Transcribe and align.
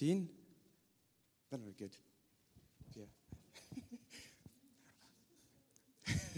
13. 0.00 0.28
That 1.50 1.60
would 1.60 1.66
be 1.66 1.74
good. 1.78 1.94
Yeah. 2.96 3.04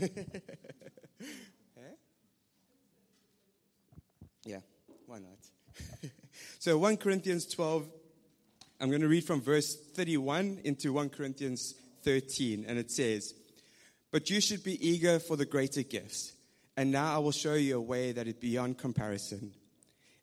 yeah, 4.44 4.58
why 5.06 5.18
not? 5.20 5.38
so 6.58 6.76
1 6.76 6.96
Corinthians 6.96 7.46
12, 7.46 7.86
I'm 8.80 8.88
going 8.88 9.02
to 9.02 9.06
read 9.08 9.22
from 9.24 9.40
verse 9.40 9.76
31 9.94 10.62
into 10.64 10.92
1 10.92 11.10
Corinthians 11.10 11.76
13, 12.02 12.64
and 12.66 12.80
it 12.80 12.90
says, 12.90 13.32
But 14.10 14.28
you 14.28 14.40
should 14.40 14.64
be 14.64 14.84
eager 14.84 15.20
for 15.20 15.36
the 15.36 15.46
greater 15.46 15.84
gifts, 15.84 16.32
and 16.76 16.90
now 16.90 17.14
I 17.14 17.18
will 17.18 17.30
show 17.30 17.54
you 17.54 17.76
a 17.76 17.80
way 17.80 18.10
that 18.10 18.26
is 18.26 18.34
beyond 18.34 18.78
comparison. 18.78 19.52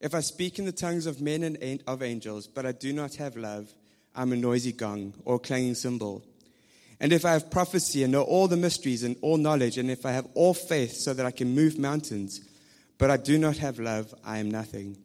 If 0.02 0.16
I 0.16 0.22
speak 0.22 0.60
in 0.60 0.66
the 0.66 0.72
tongues 0.72 1.06
of 1.06 1.22
men 1.22 1.44
and 1.44 1.84
of 1.86 2.02
angels, 2.02 2.48
but 2.48 2.66
I 2.66 2.72
do 2.72 2.94
not 2.94 3.16
have 3.16 3.36
love, 3.36 3.70
I'm 4.16 4.32
a 4.32 4.38
noisy 4.38 4.72
gong 4.72 5.14
or 5.26 5.36
a 5.36 5.40
clanging 5.40 5.76
cymbal. 5.76 6.24
And 7.00 7.14
if 7.14 7.26
I 7.26 7.34
have 7.34 7.52
prophecy 7.52 8.04
and 8.04 8.12
know 8.12 8.24
all 8.24 8.48
the 8.48 8.58
mysteries 8.58 9.04
and 9.04 9.16
all 9.22 9.38
knowledge, 9.38 9.78
and 9.78 9.90
if 9.90 10.06
I 10.06 10.12
have 10.12 10.28
all 10.36 10.54
faith 10.54 10.94
so 10.94 11.14
that 11.14 11.26
I 11.26 11.32
can 11.32 11.56
move 11.56 11.78
mountains, 11.78 12.42
but 12.98 13.10
I 13.10 13.18
do 13.18 13.38
not 13.38 13.58
have 13.58 13.80
love, 13.80 14.14
I 14.26 14.40
am 14.40 14.52
nothing. 14.52 14.98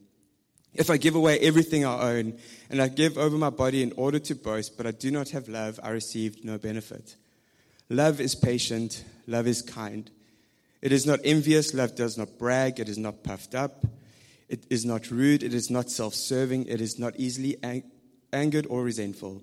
If 0.73 0.89
I 0.89 0.97
give 0.97 1.15
away 1.15 1.39
everything 1.39 1.85
I 1.85 2.17
own, 2.17 2.37
and 2.69 2.81
I 2.81 2.89
give 2.89 3.17
over 3.17 3.37
my 3.37 3.49
body 3.49 3.81
in 3.81 3.93
order 3.95 4.19
to 4.19 4.35
boast, 4.35 4.75
but 4.75 4.85
I 4.85 4.91
do 4.91 5.09
not 5.09 5.29
have 5.29 5.47
love, 5.47 5.79
I 5.81 5.89
receive 5.89 6.43
no 6.43 6.57
benefit. 6.57 7.15
Love 7.89 8.19
is 8.19 8.35
patient, 8.35 9.05
love 9.27 9.47
is 9.47 9.61
kind. 9.61 10.09
It 10.81 10.91
is 10.91 11.05
not 11.05 11.19
envious, 11.23 11.73
love 11.73 11.95
does 11.95 12.17
not 12.17 12.37
brag, 12.37 12.79
it 12.79 12.89
is 12.89 12.97
not 12.97 13.23
puffed 13.23 13.55
up, 13.55 13.85
it 14.47 14.65
is 14.69 14.85
not 14.85 15.09
rude, 15.09 15.43
it 15.43 15.53
is 15.53 15.69
not 15.69 15.89
self 15.89 16.13
serving, 16.13 16.67
it 16.67 16.81
is 16.81 16.99
not 16.99 17.15
easily 17.17 17.57
ang- 17.63 17.91
angered 18.31 18.67
or 18.69 18.83
resentful. 18.83 19.41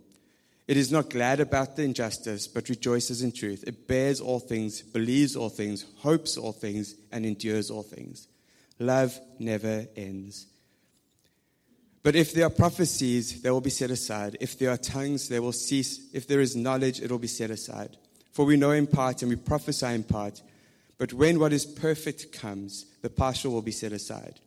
It 0.69 0.77
is 0.77 0.93
not 0.93 1.11
glad 1.11 1.41
about 1.41 1.77
the 1.77 1.83
injustice, 1.83 2.47
but 2.47 2.69
rejoices 2.69 3.23
in 3.23 3.33
truth. 3.33 3.65
It 3.67 3.89
bears 3.89 4.21
all 4.21 4.39
things, 4.39 4.81
believes 4.81 5.35
all 5.35 5.49
things, 5.49 5.85
hopes 5.99 6.37
all 6.37 6.53
things, 6.53 6.95
and 7.11 7.27
endures 7.27 7.71
all 7.71 7.83
things. 7.83 8.29
Love 8.79 9.19
never 9.39 9.87
ends. 9.97 10.47
But 12.03 12.17
if 12.17 12.33
there 12.33 12.47
are 12.47 12.51
prophecies, 12.51 13.43
they 13.43 13.51
will 13.51 13.61
be 13.61 13.71
set 13.71 13.91
aside. 13.91 14.37
If 14.41 14.59
there 14.59 14.71
are 14.71 14.77
tongues, 14.77 15.29
they 15.29 15.41
will 15.41 15.53
cease. 15.53 16.09
If 16.13 16.27
there 16.27 16.41
is 16.41 16.57
knowledge, 16.57 17.01
it 17.01 17.11
will 17.11 17.19
be 17.19 17.29
set 17.29 17.51
aside. 17.51 17.97
For 18.33 18.45
we 18.45 18.57
know 18.57 18.71
in 18.71 18.87
part 18.87 19.23
and 19.23 19.31
we 19.31 19.37
prophesy 19.37 19.87
in 19.87 20.05
part. 20.05 20.43
But 20.99 21.13
when 21.13 21.39
what 21.39 21.53
is 21.53 21.67
perfect 21.67 22.33
comes, 22.33 22.87
the 23.03 23.11
partial 23.11 23.53
will 23.53 23.63
be 23.63 23.73
set 23.73 23.93
aside. 23.93 24.41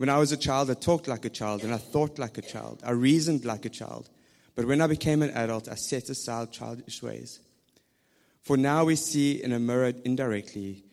When 0.00 0.08
I 0.08 0.16
was 0.16 0.32
a 0.32 0.38
child, 0.38 0.70
I 0.70 0.74
talked 0.74 1.08
like 1.08 1.26
a 1.26 1.28
child 1.28 1.62
and 1.62 1.74
I 1.74 1.76
thought 1.76 2.18
like 2.18 2.38
a 2.38 2.40
child. 2.40 2.80
I 2.82 2.92
reasoned 2.92 3.44
like 3.44 3.66
a 3.66 3.68
child. 3.68 4.08
But 4.54 4.64
when 4.64 4.80
I 4.80 4.86
became 4.86 5.20
an 5.20 5.28
adult, 5.32 5.68
I 5.68 5.74
set 5.74 6.08
aside 6.08 6.52
childish 6.52 7.02
ways. 7.02 7.38
For 8.40 8.56
now 8.56 8.86
we 8.86 8.96
see 8.96 9.44
in 9.44 9.52
a 9.52 9.58
mirror 9.58 9.92
indirectly, 10.06 10.84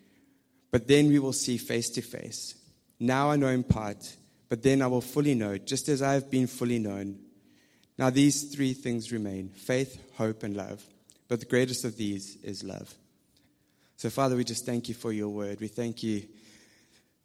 but 0.71 0.89
then 0.89 1.07
we 1.07 1.19
will 1.19 1.31
see 1.31 1.57
face 1.57 1.89
to 1.91 2.01
face. 2.01 2.55
Now 2.99 3.31
I 3.31 3.37
know 3.37 3.47
in 3.47 3.63
part, 3.63 4.17
but 4.49 4.61
then 4.61 4.81
I 4.81 4.87
will 4.87 4.99
fully 4.99 5.35
know, 5.35 5.57
just 5.57 5.87
as 5.87 6.01
I 6.01 6.11
have 6.11 6.29
been 6.29 6.45
fully 6.45 6.77
known. 6.77 7.17
Now 7.97 8.09
these 8.09 8.53
three 8.53 8.73
things 8.73 9.13
remain 9.13 9.51
faith, 9.55 9.97
hope, 10.15 10.43
and 10.43 10.53
love. 10.53 10.83
But 11.29 11.39
the 11.39 11.45
greatest 11.45 11.85
of 11.85 11.95
these 11.95 12.35
is 12.43 12.61
love. 12.61 12.93
So, 13.95 14.09
Father, 14.09 14.35
we 14.35 14.43
just 14.43 14.65
thank 14.65 14.89
you 14.89 14.95
for 14.95 15.13
your 15.13 15.29
word. 15.29 15.61
We 15.61 15.69
thank 15.69 16.03
you 16.03 16.23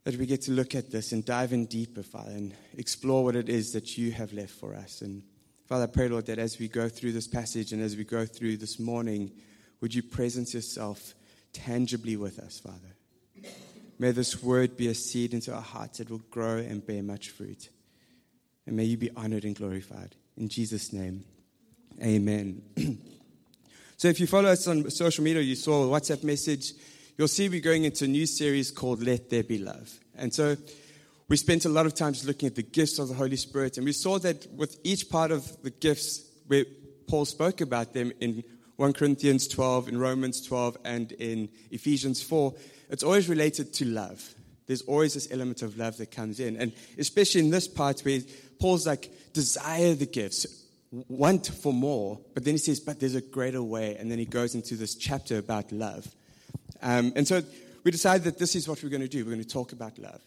that 0.04 0.16
we 0.16 0.26
get 0.26 0.42
to 0.42 0.52
look 0.52 0.74
at 0.74 0.90
this 0.90 1.12
and 1.12 1.24
dive 1.24 1.52
in 1.52 1.66
deeper, 1.66 2.02
Father, 2.02 2.32
and 2.32 2.54
explore 2.76 3.24
what 3.24 3.36
it 3.36 3.48
is 3.48 3.72
that 3.72 3.96
you 3.96 4.10
have 4.12 4.32
left 4.32 4.50
for 4.50 4.74
us. 4.74 5.00
And 5.00 5.22
Father, 5.66 5.84
I 5.84 5.86
pray, 5.86 6.08
Lord, 6.08 6.26
that 6.26 6.38
as 6.38 6.58
we 6.58 6.68
go 6.68 6.88
through 6.88 7.12
this 7.12 7.28
passage 7.28 7.72
and 7.72 7.80
as 7.80 7.96
we 7.96 8.04
go 8.04 8.26
through 8.26 8.56
this 8.56 8.78
morning, 8.80 9.30
would 9.80 9.94
you 9.94 10.02
presence 10.02 10.54
yourself 10.54 11.14
tangibly 11.52 12.16
with 12.16 12.38
us, 12.38 12.58
Father? 12.58 12.96
May 13.98 14.10
this 14.10 14.42
word 14.42 14.76
be 14.76 14.88
a 14.88 14.94
seed 14.94 15.32
into 15.34 15.54
our 15.54 15.62
hearts 15.62 15.98
that 15.98 16.10
will 16.10 16.22
grow 16.30 16.56
and 16.56 16.84
bear 16.84 17.02
much 17.02 17.30
fruit. 17.30 17.68
And 18.66 18.76
may 18.76 18.84
you 18.84 18.96
be 18.96 19.10
honored 19.16 19.44
and 19.44 19.54
glorified. 19.54 20.16
In 20.36 20.48
Jesus' 20.48 20.92
name, 20.92 21.24
amen. 22.02 22.62
so 23.96 24.08
if 24.08 24.18
you 24.18 24.26
follow 24.26 24.48
us 24.48 24.66
on 24.66 24.90
social 24.90 25.22
media, 25.22 25.42
you 25.42 25.54
saw 25.54 25.84
a 25.84 26.00
WhatsApp 26.00 26.24
message, 26.24 26.72
you'll 27.16 27.28
see 27.28 27.48
we're 27.48 27.60
going 27.60 27.84
into 27.84 28.04
a 28.04 28.08
new 28.08 28.26
series 28.26 28.70
called 28.70 29.02
Let 29.02 29.30
There 29.30 29.42
Be 29.42 29.58
Love. 29.58 29.98
And 30.16 30.32
so 30.32 30.56
we 31.28 31.36
spent 31.36 31.64
a 31.64 31.68
lot 31.68 31.86
of 31.86 31.94
time 31.94 32.12
just 32.12 32.26
looking 32.26 32.46
at 32.46 32.54
the 32.54 32.62
gifts 32.62 32.98
of 32.98 33.08
the 33.08 33.14
Holy 33.14 33.36
Spirit, 33.36 33.76
and 33.76 33.86
we 33.86 33.92
saw 33.92 34.18
that 34.18 34.46
with 34.54 34.78
each 34.84 35.08
part 35.08 35.30
of 35.30 35.62
the 35.62 35.70
gifts, 35.70 36.22
where 36.46 36.64
Paul 37.06 37.24
spoke 37.24 37.60
about 37.60 37.94
them 37.94 38.12
in 38.20 38.42
1 38.76 38.92
Corinthians 38.94 39.46
12, 39.48 39.88
in 39.88 39.98
Romans 39.98 40.44
12, 40.46 40.76
and 40.84 41.12
in 41.12 41.48
Ephesians 41.70 42.22
4, 42.22 42.54
it's 42.90 43.02
always 43.02 43.28
related 43.28 43.72
to 43.74 43.84
love. 43.84 44.34
There's 44.66 44.82
always 44.82 45.14
this 45.14 45.30
element 45.30 45.62
of 45.62 45.76
love 45.76 45.96
that 45.98 46.10
comes 46.10 46.40
in. 46.40 46.56
And 46.56 46.72
especially 46.98 47.42
in 47.42 47.50
this 47.50 47.68
part 47.68 48.00
where 48.00 48.20
Paul's 48.60 48.86
like, 48.86 49.10
desire 49.32 49.94
the 49.94 50.06
gifts, 50.06 50.46
want 51.08 51.46
for 51.46 51.72
more, 51.72 52.20
but 52.34 52.44
then 52.44 52.54
he 52.54 52.58
says, 52.58 52.80
but 52.80 53.00
there's 53.00 53.14
a 53.14 53.20
greater 53.20 53.62
way. 53.62 53.96
And 53.96 54.10
then 54.10 54.18
he 54.18 54.24
goes 54.24 54.54
into 54.54 54.76
this 54.76 54.94
chapter 54.94 55.38
about 55.38 55.72
love. 55.72 56.06
Um, 56.82 57.12
and 57.14 57.26
so 57.26 57.42
we 57.84 57.90
decided 57.90 58.24
that 58.24 58.38
this 58.38 58.56
is 58.56 58.68
what 58.68 58.82
we're 58.82 58.90
going 58.90 59.02
to 59.02 59.08
do. 59.08 59.24
We're 59.24 59.32
going 59.32 59.44
to 59.44 59.48
talk 59.48 59.72
about 59.72 59.98
love. 59.98 60.20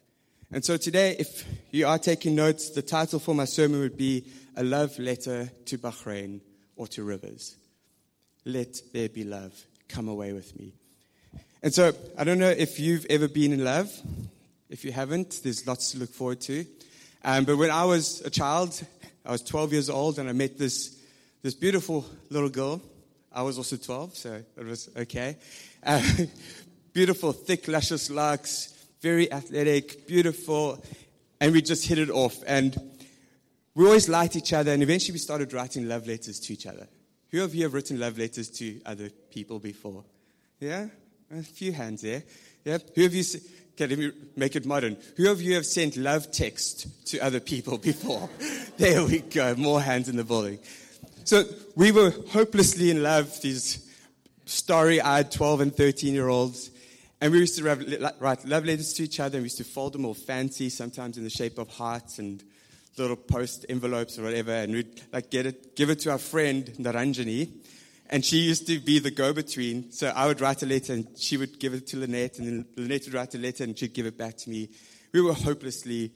And 0.52 0.64
so 0.64 0.78
today, 0.78 1.16
if 1.20 1.44
you 1.72 1.88
are 1.88 2.00
taking 2.00 2.36
notes, 2.36 2.70
the 2.70 2.82
title 2.82 3.20
for 3.20 3.36
my 3.36 3.46
sermon 3.46 3.80
would 3.82 3.98
be 3.98 4.26
A 4.56 4.64
Love 4.64 4.98
Letter 5.00 5.52
to 5.66 5.78
Bahrain 5.78 6.40
or 6.76 6.88
to 6.88 7.04
Rivers. 7.04 7.56
Let 8.46 8.80
there 8.94 9.10
be 9.10 9.24
love. 9.24 9.54
Come 9.90 10.08
away 10.08 10.34
with 10.34 10.58
me. 10.58 10.74
And 11.62 11.74
so, 11.74 11.94
I 12.18 12.24
don't 12.24 12.40
know 12.40 12.50
if 12.50 12.80
you've 12.80 13.06
ever 13.10 13.28
been 13.28 13.52
in 13.52 13.64
love. 13.64 13.92
If 14.70 14.86
you 14.86 14.92
haven't, 14.92 15.42
there's 15.44 15.66
lots 15.66 15.92
to 15.92 15.98
look 15.98 16.12
forward 16.12 16.42
to. 16.42 16.66
Um, 17.24 17.44
but 17.44 17.58
when 17.58 17.72
I 17.72 17.86
was 17.86 18.22
a 18.22 18.30
child, 18.30 18.82
I 19.26 19.32
was 19.32 19.42
12 19.42 19.74
years 19.74 19.90
old, 19.90 20.20
and 20.20 20.30
I 20.30 20.34
met 20.34 20.60
this, 20.60 20.96
this 21.42 21.56
beautiful 21.56 22.06
little 22.30 22.50
girl. 22.50 22.82
I 23.36 23.42
was 23.42 23.58
also 23.58 23.76
12, 23.76 24.16
so 24.16 24.42
it 24.56 24.66
was 24.66 24.90
okay. 24.96 25.36
Uh, 25.86 26.02
beautiful, 26.94 27.34
thick, 27.34 27.68
luscious 27.68 28.10
locks, 28.10 28.74
very 29.02 29.30
athletic, 29.30 30.08
beautiful, 30.08 30.82
and 31.42 31.52
we 31.52 31.62
just 31.62 31.86
hit 31.86 32.00
it 32.00 32.10
off. 32.10 32.38
And 32.48 32.76
we 33.76 33.86
always 33.86 34.08
liked 34.08 34.38
each 34.38 34.54
other, 34.54 34.72
and 34.72 34.82
eventually 34.82 35.12
we 35.12 35.20
started 35.20 35.52
writing 35.52 35.90
love 35.90 36.08
letters 36.08 36.40
to 36.40 36.54
each 36.54 36.66
other. 36.66 36.88
Who 37.32 37.44
of 37.44 37.54
you 37.54 37.64
have 37.64 37.74
written 37.74 38.00
love 38.00 38.18
letters 38.18 38.50
to 38.52 38.80
other 38.86 39.10
people 39.10 39.60
before? 39.60 40.06
Yeah? 40.62 40.88
A 41.30 41.44
few 41.44 41.74
hands 41.74 42.04
there. 42.04 42.24
Yeah? 42.64 42.78
Who 42.96 43.06
of 43.06 43.14
you, 43.14 43.24
okay, 43.74 43.88
let 43.88 44.00
me 44.00 44.12
make 44.38 44.56
it 44.56 44.66
modern. 44.66 44.96
Who 45.18 45.30
of 45.30 45.42
you 45.42 45.56
have 45.56 45.66
sent 45.66 45.98
love 45.98 46.32
text 46.32 47.06
to 47.08 47.20
other 47.20 47.42
people 47.42 47.78
before? 47.92 48.30
there 48.78 49.04
we 49.04 49.20
go, 49.20 49.56
more 49.56 49.82
hands 49.82 50.08
in 50.08 50.16
the 50.16 50.24
building. 50.24 50.60
So 51.26 51.44
we 51.76 51.92
were 51.92 52.12
hopelessly 52.12 52.92
in 52.92 53.02
love, 53.02 53.42
these 53.42 53.92
starry 54.46 55.02
eyed 55.02 55.32
12 55.32 55.62
and 55.62 55.76
13 55.76 56.14
year 56.14 56.28
olds. 56.28 56.70
And 57.20 57.34
we 57.34 57.40
used 57.40 57.58
to 57.58 57.64
write 58.20 58.46
love 58.46 58.64
letters 58.64 58.94
to 58.94 59.04
each 59.04 59.20
other. 59.20 59.38
And 59.38 59.42
we 59.42 59.46
used 59.46 59.58
to 59.58 59.64
fold 59.64 59.94
them 59.94 60.06
all 60.06 60.14
fancy, 60.14 60.70
sometimes 60.70 61.18
in 61.18 61.24
the 61.24 61.32
shape 61.32 61.58
of 61.58 61.68
hearts 61.70 62.20
and 62.20 62.44
little 62.96 63.16
post 63.16 63.66
envelopes 63.70 64.20
or 64.20 64.24
whatever. 64.24 64.52
And 64.52 64.74
we'd 64.74 65.02
like 65.12 65.32
get 65.32 65.48
it, 65.48 65.76
give 65.76 65.90
it 65.90 66.02
to 66.02 66.12
our 66.12 66.20
friend 66.20 66.66
Naranjani. 66.78 67.50
And 68.12 68.24
she 68.24 68.38
used 68.38 68.68
to 68.68 68.80
be 68.80 69.00
the 69.00 69.10
go-between. 69.10 69.92
So 69.94 70.14
I 70.16 70.28
would 70.28 70.42
write 70.42 70.62
a 70.62 70.68
letter 70.68 70.94
and 70.94 71.08
she 71.18 71.38
would 71.38 71.60
give 71.60 71.74
it 71.74 71.88
to 71.88 71.98
Lynette. 71.98 72.38
And 72.38 72.48
then 72.48 72.66
Lynette 72.76 73.06
would 73.06 73.16
write 73.16 73.34
a 73.34 73.40
letter 73.40 73.64
and 73.64 73.76
she'd 73.76 73.96
give 73.96 74.06
it 74.06 74.16
back 74.16 74.38
to 74.38 74.50
me. 74.52 74.70
We 75.12 75.22
were 75.22 75.34
hopelessly, 75.34 76.12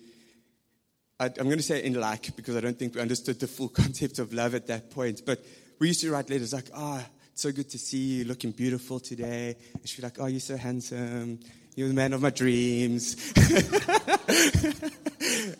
I, 1.20 1.26
I'm 1.26 1.46
going 1.46 1.58
to 1.58 1.64
say 1.64 1.84
in 1.84 1.94
like 1.96 2.36
because 2.36 2.56
I 2.56 2.62
don't 2.62 2.80
think 2.80 2.96
we 2.96 3.02
understood 3.02 3.40
the 3.40 3.48
full 3.48 3.70
concept 3.82 4.20
of 4.20 4.34
love 4.34 4.56
at 4.56 4.68
that 4.68 4.92
point. 4.92 5.24
But 5.26 5.44
we 5.80 5.88
used 5.88 6.02
to 6.02 6.12
write 6.12 6.30
letters 6.30 6.54
like, 6.54 6.70
ah, 6.74 7.02
oh, 7.02 7.06
so 7.34 7.52
good 7.52 7.70
to 7.70 7.78
see 7.78 7.98
you, 7.98 8.24
looking 8.26 8.52
beautiful 8.52 9.00
today. 9.00 9.56
And 9.74 9.88
she'd 9.88 9.98
be 9.98 10.04
like, 10.04 10.20
oh, 10.20 10.28
you're 10.28 10.40
so 10.40 10.58
handsome. 10.58 11.40
You're 11.76 11.88
the 11.88 11.94
man 11.94 12.14
of 12.14 12.22
my 12.22 12.30
dreams. 12.30 13.16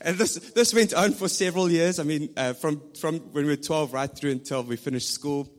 and 0.02 0.18
this, 0.18 0.36
this 0.54 0.74
went 0.74 0.94
on 0.94 1.14
for 1.14 1.30
several 1.30 1.70
years. 1.72 2.00
I 2.00 2.04
mean, 2.04 2.30
uh, 2.36 2.54
from, 2.54 2.82
from 3.00 3.20
when 3.32 3.46
we 3.46 3.52
were 3.52 3.56
12 3.56 3.94
right 3.94 4.14
through 4.14 4.32
until 4.32 4.64
we 4.64 4.76
finished 4.76 5.14
school. 5.14 5.50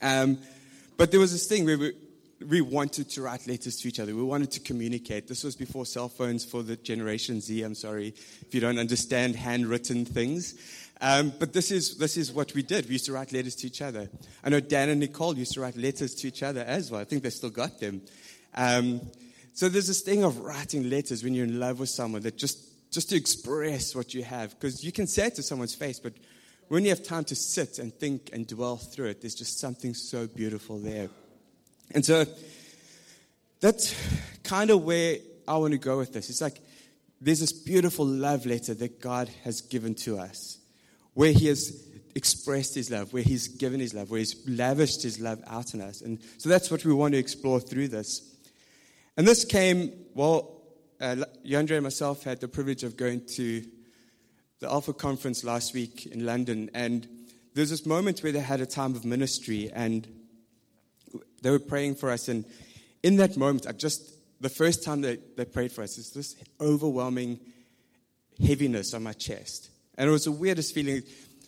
Um, 0.00 0.38
but 0.96 1.10
there 1.10 1.18
was 1.18 1.32
this 1.32 1.46
thing 1.46 1.64
where 1.64 1.78
we, 1.78 1.92
we 2.48 2.60
wanted 2.60 3.10
to 3.10 3.22
write 3.22 3.46
letters 3.46 3.76
to 3.76 3.88
each 3.88 4.00
other. 4.00 4.14
We 4.14 4.22
wanted 4.22 4.50
to 4.52 4.60
communicate. 4.60 5.28
This 5.28 5.44
was 5.44 5.56
before 5.56 5.84
cell 5.84 6.08
phones 6.08 6.44
for 6.44 6.62
the 6.62 6.76
Generation 6.76 7.40
Z. 7.40 7.62
I'm 7.62 7.74
sorry 7.74 8.14
if 8.40 8.54
you 8.54 8.60
don't 8.60 8.78
understand 8.78 9.36
handwritten 9.36 10.04
things. 10.04 10.54
Um, 11.02 11.32
but 11.38 11.52
this 11.52 11.70
is, 11.70 11.96
this 11.96 12.16
is 12.16 12.32
what 12.32 12.54
we 12.54 12.62
did. 12.62 12.86
We 12.86 12.92
used 12.92 13.06
to 13.06 13.12
write 13.12 13.32
letters 13.32 13.54
to 13.56 13.66
each 13.66 13.82
other. 13.82 14.08
I 14.44 14.48
know 14.50 14.60
Dan 14.60 14.88
and 14.90 15.00
Nicole 15.00 15.36
used 15.36 15.52
to 15.54 15.60
write 15.60 15.76
letters 15.76 16.14
to 16.16 16.28
each 16.28 16.42
other 16.42 16.60
as 16.60 16.90
well. 16.90 17.00
I 17.00 17.04
think 17.04 17.22
they 17.22 17.30
still 17.30 17.50
got 17.50 17.78
them. 17.80 18.02
Um, 18.54 19.00
so 19.54 19.68
there's 19.68 19.86
this 19.86 20.00
thing 20.00 20.24
of 20.24 20.38
writing 20.38 20.88
letters 20.88 21.22
when 21.24 21.34
you're 21.34 21.46
in 21.46 21.60
love 21.60 21.80
with 21.80 21.88
someone 21.88 22.22
that 22.22 22.36
just, 22.36 22.90
just 22.90 23.10
to 23.10 23.16
express 23.16 23.94
what 23.94 24.14
you 24.14 24.22
have. 24.22 24.50
Because 24.50 24.84
you 24.84 24.92
can 24.92 25.06
say 25.06 25.26
it 25.26 25.34
to 25.36 25.42
someone's 25.42 25.74
face, 25.74 25.98
but 25.98 26.12
when 26.68 26.84
you 26.84 26.90
have 26.90 27.02
time 27.02 27.24
to 27.24 27.34
sit 27.34 27.78
and 27.78 27.92
think 27.92 28.30
and 28.32 28.46
dwell 28.46 28.76
through 28.76 29.06
it, 29.06 29.20
there's 29.20 29.34
just 29.34 29.58
something 29.58 29.92
so 29.92 30.26
beautiful 30.26 30.78
there. 30.78 31.08
And 31.92 32.04
so 32.04 32.24
that's 33.60 33.94
kind 34.42 34.70
of 34.70 34.84
where 34.84 35.18
I 35.46 35.56
want 35.56 35.72
to 35.72 35.78
go 35.78 35.98
with 35.98 36.12
this. 36.12 36.30
It's 36.30 36.40
like 36.40 36.60
there's 37.20 37.40
this 37.40 37.52
beautiful 37.52 38.06
love 38.06 38.46
letter 38.46 38.74
that 38.74 39.00
God 39.00 39.28
has 39.44 39.60
given 39.60 39.94
to 39.96 40.18
us, 40.18 40.58
where 41.14 41.32
He 41.32 41.46
has 41.46 41.86
expressed 42.14 42.74
His 42.74 42.90
love, 42.90 43.12
where 43.12 43.22
He's 43.22 43.48
given 43.48 43.80
His 43.80 43.92
love, 43.92 44.10
where 44.10 44.18
He's 44.18 44.36
lavished 44.48 45.02
His 45.02 45.20
love 45.20 45.42
out 45.46 45.74
on 45.74 45.80
us. 45.80 46.00
And 46.00 46.18
so 46.38 46.48
that's 46.48 46.70
what 46.70 46.84
we 46.84 46.94
want 46.94 47.12
to 47.12 47.18
explore 47.18 47.60
through 47.60 47.88
this. 47.88 48.22
And 49.16 49.26
this 49.26 49.44
came, 49.44 49.92
well, 50.14 50.62
uh, 51.00 51.16
Yandre 51.44 51.72
and 51.72 51.82
myself 51.82 52.22
had 52.22 52.40
the 52.40 52.48
privilege 52.48 52.84
of 52.84 52.96
going 52.96 53.26
to 53.26 53.64
the 54.60 54.70
Alpha 54.70 54.92
conference 54.92 55.42
last 55.44 55.74
week 55.74 56.06
in 56.06 56.24
London, 56.24 56.70
and 56.74 57.08
there's 57.54 57.70
this 57.70 57.86
moment 57.86 58.20
where 58.20 58.32
they 58.32 58.40
had 58.40 58.60
a 58.60 58.66
time 58.66 58.94
of 58.94 59.04
ministry, 59.04 59.70
and 59.74 60.06
they 61.42 61.50
were 61.50 61.58
praying 61.58 61.96
for 61.96 62.10
us. 62.10 62.28
And 62.28 62.44
in 63.02 63.16
that 63.16 63.36
moment, 63.36 63.66
I 63.66 63.72
just, 63.72 64.02
the 64.40 64.48
first 64.48 64.84
time 64.84 65.00
they, 65.00 65.18
they 65.36 65.44
prayed 65.44 65.72
for 65.72 65.82
us, 65.82 65.98
it's 65.98 66.10
this 66.10 66.36
overwhelming 66.60 67.40
heaviness 68.44 68.94
on 68.94 69.02
my 69.02 69.12
chest. 69.12 69.70
And 69.96 70.08
it 70.08 70.12
was 70.12 70.24
the 70.24 70.32
weirdest 70.32 70.74
feeling. 70.74 71.02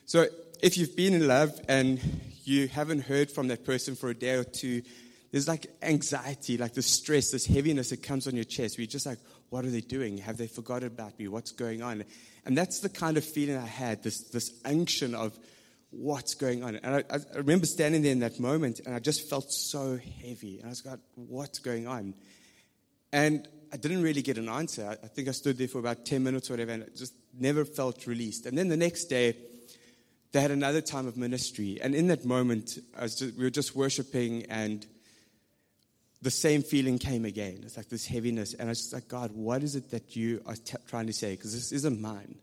So 0.06 0.26
if 0.62 0.76
you've 0.76 0.96
been 0.96 1.14
in 1.14 1.26
love 1.26 1.58
and 1.68 2.00
you 2.44 2.68
haven't 2.68 3.00
heard 3.00 3.30
from 3.30 3.48
that 3.48 3.64
person 3.64 3.94
for 3.94 4.10
a 4.10 4.14
day 4.14 4.34
or 4.34 4.44
two, 4.44 4.82
there's 5.30 5.48
like 5.48 5.66
anxiety, 5.82 6.58
like 6.58 6.74
the 6.74 6.82
stress, 6.82 7.30
this 7.30 7.46
heaviness 7.46 7.90
that 7.90 8.02
comes 8.02 8.26
on 8.26 8.34
your 8.34 8.44
chest 8.44 8.78
you're 8.78 8.86
just 8.86 9.06
like, 9.06 9.18
what 9.48 9.64
are 9.64 9.70
they 9.70 9.80
doing? 9.80 10.18
Have 10.18 10.36
they 10.36 10.46
forgotten 10.46 10.88
about 10.88 11.18
me? 11.18 11.28
What's 11.28 11.52
going 11.52 11.82
on? 11.82 12.04
And 12.44 12.56
that's 12.56 12.80
the 12.80 12.88
kind 12.88 13.16
of 13.16 13.24
feeling 13.24 13.56
I 13.56 13.66
had, 13.66 14.02
this, 14.02 14.20
this 14.30 14.52
unction 14.64 15.14
of 15.14 15.38
what's 15.92 16.34
going 16.34 16.64
on. 16.64 16.76
And 16.76 16.96
I, 16.96 17.04
I 17.14 17.36
remember 17.36 17.66
standing 17.66 18.02
there 18.02 18.12
in 18.12 18.20
that 18.20 18.40
moment 18.40 18.80
and 18.84 18.94
I 18.94 18.98
just 18.98 19.28
felt 19.28 19.52
so 19.52 19.98
heavy. 20.22 20.58
And 20.58 20.66
I 20.66 20.68
was 20.70 20.84
like, 20.84 20.98
what's 21.14 21.58
going 21.58 21.86
on? 21.86 22.14
And 23.12 23.46
I 23.72 23.76
didn't 23.76 24.02
really 24.02 24.22
get 24.22 24.38
an 24.38 24.48
answer. 24.48 24.96
I 25.02 25.06
think 25.06 25.28
I 25.28 25.32
stood 25.32 25.58
there 25.58 25.68
for 25.68 25.78
about 25.78 26.04
10 26.04 26.22
minutes 26.22 26.50
or 26.50 26.54
whatever 26.54 26.72
and 26.72 26.82
it 26.82 26.96
just 26.96 27.14
never 27.38 27.64
felt 27.64 28.06
released. 28.06 28.46
And 28.46 28.56
then 28.56 28.68
the 28.68 28.76
next 28.76 29.04
day, 29.04 29.36
they 30.32 30.40
had 30.40 30.50
another 30.50 30.80
time 30.80 31.06
of 31.06 31.16
ministry. 31.16 31.78
And 31.82 31.94
in 31.94 32.06
that 32.06 32.24
moment, 32.24 32.78
just, 33.00 33.20
we 33.20 33.44
were 33.44 33.50
just 33.50 33.76
worshiping 33.76 34.46
and 34.46 34.86
the 36.22 36.30
same 36.30 36.62
feeling 36.62 36.98
came 36.98 37.24
again. 37.24 37.60
It's 37.64 37.76
like 37.76 37.88
this 37.88 38.06
heaviness. 38.06 38.54
And 38.54 38.68
I 38.68 38.70
was 38.70 38.78
just 38.78 38.92
like, 38.94 39.08
God, 39.08 39.32
what 39.34 39.62
is 39.62 39.76
it 39.76 39.90
that 39.90 40.16
you 40.16 40.40
are 40.46 40.54
t- 40.54 40.76
trying 40.86 41.08
to 41.08 41.12
say? 41.12 41.32
Because 41.32 41.52
this 41.52 41.72
isn't 41.72 42.00
mine. 42.00 42.36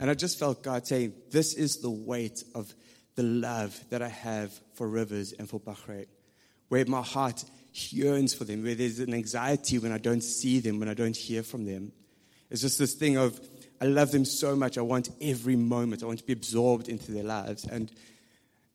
And 0.00 0.10
I 0.10 0.14
just 0.14 0.38
felt 0.38 0.62
God 0.62 0.86
saying, 0.86 1.12
This 1.30 1.54
is 1.54 1.76
the 1.76 1.90
weight 1.90 2.42
of 2.54 2.74
the 3.14 3.22
love 3.22 3.78
that 3.90 4.00
I 4.00 4.08
have 4.08 4.52
for 4.74 4.88
rivers 4.88 5.32
and 5.32 5.48
for 5.48 5.60
Bahrain, 5.60 6.06
where 6.68 6.84
my 6.86 7.02
heart 7.02 7.44
yearns 7.72 8.32
for 8.32 8.44
them, 8.44 8.64
where 8.64 8.74
there's 8.74 8.98
an 8.98 9.12
anxiety 9.12 9.78
when 9.78 9.92
I 9.92 9.98
don't 9.98 10.22
see 10.22 10.58
them, 10.58 10.80
when 10.80 10.88
I 10.88 10.94
don't 10.94 11.16
hear 11.16 11.42
from 11.42 11.66
them. 11.66 11.92
It's 12.50 12.62
just 12.62 12.78
this 12.78 12.94
thing 12.94 13.16
of, 13.16 13.38
I 13.80 13.84
love 13.84 14.10
them 14.10 14.24
so 14.24 14.56
much. 14.56 14.78
I 14.78 14.82
want 14.82 15.10
every 15.20 15.56
moment. 15.56 16.02
I 16.02 16.06
want 16.06 16.18
to 16.18 16.26
be 16.26 16.32
absorbed 16.32 16.88
into 16.88 17.12
their 17.12 17.22
lives. 17.22 17.64
And, 17.64 17.92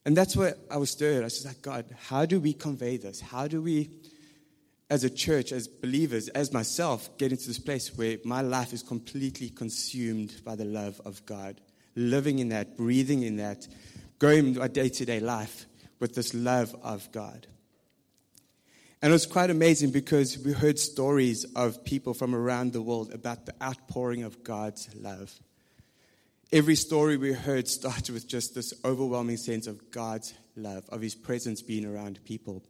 and 0.05 0.15
that's 0.15 0.35
what 0.35 0.57
I 0.69 0.77
was 0.77 0.91
stirred. 0.91 1.21
I 1.21 1.25
was 1.25 1.33
just 1.33 1.45
like, 1.45 1.61
God, 1.61 1.85
how 2.07 2.25
do 2.25 2.39
we 2.39 2.53
convey 2.53 2.97
this? 2.97 3.19
How 3.19 3.47
do 3.47 3.61
we 3.61 3.89
as 4.89 5.03
a 5.03 5.09
church, 5.09 5.51
as 5.51 5.67
believers, 5.67 6.27
as 6.29 6.53
myself, 6.53 7.17
get 7.17 7.31
into 7.31 7.47
this 7.47 7.59
place 7.59 7.95
where 7.97 8.17
my 8.23 8.41
life 8.41 8.71
is 8.71 8.83
completely 8.83 9.49
consumed 9.49 10.41
by 10.43 10.55
the 10.55 10.65
love 10.65 11.01
of 11.05 11.25
God. 11.25 11.59
Living 11.95 12.39
in 12.39 12.49
that, 12.49 12.77
breathing 12.77 13.23
in 13.23 13.37
that, 13.37 13.67
going 14.19 14.57
my 14.57 14.67
day 14.67 14.89
to 14.89 15.05
day 15.05 15.19
life 15.19 15.65
with 15.99 16.13
this 16.13 16.33
love 16.33 16.75
of 16.83 17.11
God. 17.11 17.47
And 19.01 19.11
it 19.11 19.13
was 19.13 19.25
quite 19.25 19.49
amazing 19.49 19.91
because 19.91 20.37
we 20.37 20.51
heard 20.51 20.79
stories 20.79 21.45
of 21.55 21.83
people 21.83 22.13
from 22.13 22.33
around 22.33 22.73
the 22.73 22.81
world 22.81 23.13
about 23.13 23.45
the 23.45 23.53
outpouring 23.61 24.23
of 24.23 24.43
God's 24.43 24.89
love. 24.95 25.33
Every 26.51 26.75
story 26.75 27.17
we 27.17 27.33
heard 27.33 27.67
started 27.67 28.13
with 28.13 28.27
just 28.27 28.55
this 28.55 28.73
overwhelming 28.83 29.37
sense 29.37 29.67
of 29.67 29.91
God's 29.91 30.33
love, 30.55 30.85
of 30.89 31.01
His 31.01 31.15
presence 31.15 31.61
being 31.61 31.85
around 31.85 32.19
people. 32.23 32.63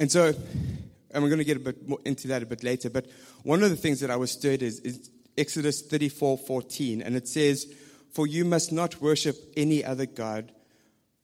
And 0.00 0.10
so, 0.10 0.32
and 1.10 1.22
we're 1.22 1.28
going 1.28 1.38
to 1.38 1.44
get 1.44 1.58
a 1.58 1.60
bit 1.60 1.86
more 1.86 1.98
into 2.06 2.26
that 2.28 2.42
a 2.42 2.46
bit 2.46 2.64
later, 2.64 2.88
but 2.88 3.06
one 3.42 3.62
of 3.62 3.68
the 3.68 3.76
things 3.76 4.00
that 4.00 4.10
I 4.10 4.16
was 4.16 4.30
stirred 4.30 4.62
is, 4.62 4.80
is 4.80 5.10
Exodus 5.36 5.82
34 5.82 6.38
14, 6.38 7.02
and 7.02 7.14
it 7.14 7.28
says, 7.28 7.72
For 8.12 8.26
you 8.26 8.46
must 8.46 8.72
not 8.72 9.02
worship 9.02 9.36
any 9.58 9.84
other 9.84 10.06
God, 10.06 10.52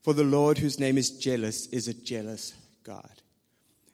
for 0.03 0.13
the 0.13 0.23
Lord, 0.23 0.59
whose 0.59 0.79
name 0.79 0.97
is 0.97 1.09
jealous, 1.09 1.65
is 1.67 1.87
a 1.87 1.93
jealous 1.93 2.53
God. 2.83 3.09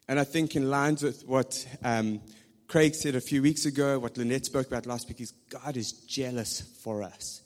And 0.10 0.20
I 0.20 0.26
think, 0.26 0.56
in 0.58 0.70
lines 0.70 1.02
with 1.02 1.26
what 1.26 1.66
um, 1.82 2.20
Craig 2.68 2.94
said 2.94 3.16
a 3.16 3.22
few 3.22 3.42
weeks 3.42 3.66
ago, 3.66 4.00
what 4.00 4.18
Lynette 4.18 4.46
spoke 4.46 4.68
about 4.68 4.86
last 4.86 5.08
week, 5.08 5.22
is 5.22 5.32
God 5.50 5.78
is 5.78 5.94
jealous 5.94 6.60
for 6.82 7.04
us. 7.04 7.42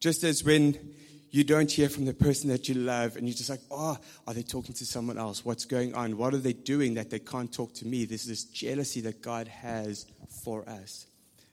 Just 0.00 0.24
as 0.24 0.42
when 0.42 0.94
you 1.30 1.44
don't 1.44 1.70
hear 1.70 1.88
from 1.88 2.06
the 2.06 2.12
person 2.12 2.50
that 2.50 2.68
you 2.68 2.74
love, 2.74 3.16
and 3.16 3.26
you're 3.26 3.36
just 3.36 3.50
like, 3.50 3.60
oh, 3.70 3.96
are 4.26 4.34
they 4.34 4.42
talking 4.42 4.74
to 4.74 4.84
someone 4.84 5.16
else? 5.16 5.44
What's 5.44 5.64
going 5.64 5.94
on? 5.94 6.16
What 6.16 6.34
are 6.34 6.38
they 6.38 6.52
doing 6.52 6.94
that 6.94 7.10
they 7.10 7.20
can't 7.20 7.52
talk 7.52 7.72
to 7.74 7.86
me? 7.86 8.04
There's 8.04 8.26
this 8.26 8.44
jealousy 8.44 9.00
that 9.02 9.22
God 9.22 9.46
has 9.46 10.06
for 10.42 10.68
us. 10.68 11.06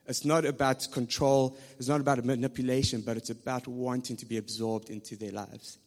It's 0.08 0.26
not 0.26 0.46
about 0.46 0.88
control, 0.92 1.58
it's 1.78 1.90
not 1.90 2.00
about 2.00 2.24
manipulation, 2.24 3.02
but 3.02 3.18
it's 3.18 3.30
about 3.30 3.68
wanting 3.68 4.16
to 4.18 4.26
be 4.26 4.38
absorbed 4.38 4.90
into 4.90 5.16
their 5.16 5.32
lives. 5.32 5.78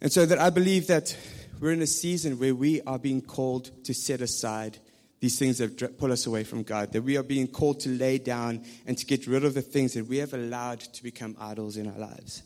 And 0.00 0.12
so 0.12 0.26
that 0.26 0.38
I 0.38 0.50
believe 0.50 0.88
that 0.88 1.16
we're 1.60 1.72
in 1.72 1.82
a 1.82 1.86
season 1.86 2.38
where 2.38 2.54
we 2.54 2.82
are 2.82 2.98
being 2.98 3.22
called 3.22 3.84
to 3.84 3.94
set 3.94 4.20
aside 4.20 4.78
these 5.20 5.38
things 5.38 5.58
that 5.58 5.98
pull 5.98 6.12
us 6.12 6.26
away 6.26 6.44
from 6.44 6.62
God, 6.62 6.92
that 6.92 7.02
we 7.02 7.16
are 7.16 7.24
being 7.24 7.48
called 7.48 7.80
to 7.80 7.88
lay 7.88 8.18
down 8.18 8.64
and 8.86 8.96
to 8.98 9.06
get 9.06 9.26
rid 9.26 9.44
of 9.44 9.54
the 9.54 9.62
things 9.62 9.94
that 9.94 10.06
we 10.06 10.18
have 10.18 10.34
allowed 10.34 10.80
to 10.80 11.02
become 11.02 11.36
idols 11.40 11.76
in 11.76 11.88
our 11.88 11.98
lives 11.98 12.42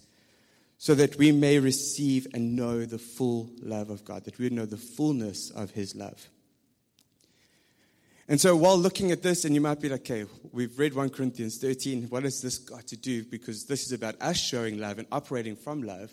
so 0.83 0.97
that 0.97 1.17
we 1.17 1.31
may 1.31 1.61
receive 1.61 2.27
and 2.35 2.57
know 2.57 2.85
the 2.85 2.99
full 2.99 3.49
love 3.63 3.89
of 3.89 4.05
God, 4.05 4.25
that 4.25 4.37
we 4.41 4.51
know 4.51 4.67
the 4.67 4.77
fullness 4.77 5.49
of 5.51 5.71
His 5.71 5.95
love. 5.95 6.29
And 8.27 8.41
so, 8.41 8.57
while 8.57 8.77
looking 8.77 9.13
at 9.13 9.23
this, 9.23 9.45
and 9.45 9.55
you 9.55 9.61
might 9.61 9.81
be 9.81 9.89
like, 9.89 10.01
okay, 10.01 10.25
we've 10.51 10.77
read 10.77 10.93
1 10.93 11.11
Corinthians 11.11 11.59
13. 11.59 12.09
What 12.09 12.25
has 12.25 12.43
this 12.43 12.59
got 12.59 12.89
to 12.89 12.97
do? 12.97 13.23
Because 13.23 13.67
this 13.67 13.87
is 13.87 13.93
about 13.93 14.21
us 14.21 14.37
showing 14.37 14.79
love 14.79 14.99
and 14.99 15.07
operating 15.13 15.55
from 15.55 15.85
love. 15.85 16.13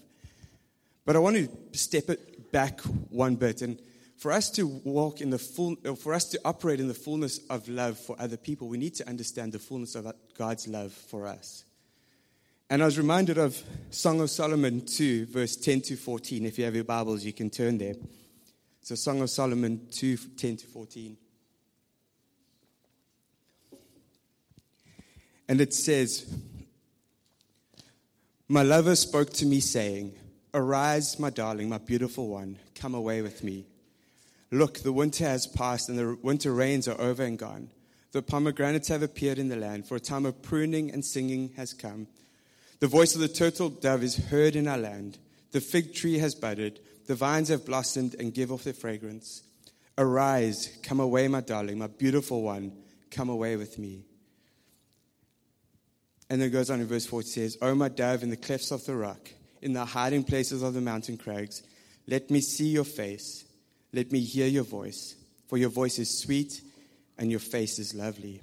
But 1.04 1.16
I 1.16 1.20
want 1.20 1.38
to 1.38 1.50
step 1.76 2.08
it 2.08 2.52
back 2.52 2.80
one 3.10 3.38
bit. 3.38 3.64
And 3.64 3.82
for 4.18 4.32
us 4.32 4.52
to 4.52 4.68
walk 4.68 5.20
in 5.20 5.32
the 5.32 5.40
full, 5.40 5.78
uh, 5.84 5.96
for 5.96 6.14
us 6.14 6.26
to 6.26 6.40
operate 6.46 6.80
in 6.80 6.88
the 6.88 6.94
fullness 6.94 7.40
of 7.50 7.68
love 7.68 7.98
for 7.98 8.16
other 8.20 8.38
people, 8.38 8.68
we 8.68 8.78
need 8.78 8.94
to 8.98 9.10
understand 9.10 9.52
the 9.52 9.58
fullness 9.58 9.96
of 9.96 10.14
God's 10.38 10.68
love 10.68 10.92
for 10.92 11.26
us. 11.26 11.64
And 12.72 12.84
I 12.84 12.86
was 12.86 13.00
reminded 13.00 13.40
of 13.40 13.60
Song 13.90 14.22
of 14.22 14.30
Solomon 14.30 14.86
2, 14.86 15.26
verse 15.26 15.56
10 15.56 15.82
to 15.82 15.96
14. 15.96 16.46
If 16.46 16.60
you 16.60 16.66
have 16.66 16.76
your 16.76 16.84
Bibles, 16.84 17.26
you 17.26 17.34
can 17.34 17.50
turn 17.50 17.80
there. 17.80 17.96
So, 18.82 18.94
Song 18.94 19.22
of 19.22 19.32
Solomon 19.32 19.88
2, 19.92 20.18
10 20.38 20.58
to 20.58 20.68
14. 20.68 21.18
And 25.48 25.60
it 25.60 25.74
says, 25.74 26.32
My 28.48 28.62
lover 28.62 28.96
spoke 28.96 29.32
to 29.34 29.48
me, 29.48 29.62
saying, 29.62 30.14
Arise, 30.54 31.18
my 31.18 31.32
darling, 31.32 31.70
my 31.70 31.80
beautiful 31.80 32.28
one, 32.28 32.60
come 32.76 32.94
away 32.94 33.24
with 33.24 33.44
me. 33.44 33.66
Look, 34.52 34.80
the 34.80 34.94
winter 34.94 35.24
has 35.24 35.48
passed, 35.48 35.90
and 35.90 35.98
the 35.98 36.20
winter 36.22 36.54
rains 36.54 36.88
are 36.88 37.02
over 37.02 37.24
and 37.24 37.38
gone. 37.40 37.72
The 38.12 38.22
pomegranates 38.22 38.90
have 38.90 39.02
appeared 39.02 39.40
in 39.40 39.50
the 39.50 39.56
land, 39.56 39.88
for 39.88 39.96
a 39.96 40.00
time 40.00 40.28
of 40.28 40.44
pruning 40.44 40.92
and 40.92 41.04
singing 41.04 41.54
has 41.58 41.74
come 41.74 42.08
the 42.80 42.88
voice 42.88 43.16
of 43.16 43.22
the 43.22 43.28
turtle 43.28 43.70
dove 43.70 44.04
is 44.04 44.16
heard 44.16 44.56
in 44.56 44.68
our 44.68 44.78
land. 44.78 45.18
The 45.52 45.62
fig 45.62 45.94
tree 45.94 46.20
has 46.20 46.36
budded. 46.36 46.80
The 47.08 47.16
vines 47.16 47.50
have 47.50 47.66
blossomed 47.66 48.16
and 48.20 48.34
give 48.34 48.52
off 48.52 48.64
their 48.64 48.74
fragrance. 48.74 49.44
Arise, 49.98 50.78
come 50.84 51.00
away, 51.00 51.28
my 51.28 51.42
darling, 51.42 51.80
my 51.80 51.88
beautiful 51.88 52.42
one, 52.42 52.72
come 53.12 53.30
away 53.30 53.58
with 53.58 53.78
me. 53.78 54.06
And 56.30 56.40
then 56.40 56.50
it 56.50 56.52
goes 56.52 56.70
on 56.70 56.80
in 56.80 56.88
verse 56.88 57.06
4 57.06 57.22
it 57.22 57.28
says, 57.28 57.58
O 57.62 57.74
my 57.76 57.90
dove, 57.90 58.24
in 58.24 58.30
the 58.30 58.38
clefts 58.38 58.72
of 58.72 58.86
the 58.86 58.96
rock, 58.96 59.30
in 59.62 59.74
the 59.74 59.84
hiding 59.84 60.24
places 60.24 60.62
of 60.62 60.74
the 60.74 60.82
mountain 60.82 61.18
crags, 61.18 61.64
let 62.08 62.30
me 62.30 62.40
see 62.40 62.68
your 62.68 62.84
face, 62.84 63.46
let 63.92 64.12
me 64.12 64.20
hear 64.20 64.48
your 64.48 64.64
voice, 64.64 65.16
for 65.48 65.58
your 65.58 65.70
voice 65.70 66.00
is 66.00 66.22
sweet 66.22 66.62
and 67.18 67.30
your 67.30 67.40
face 67.40 67.80
is 67.80 67.94
lovely. 67.94 68.42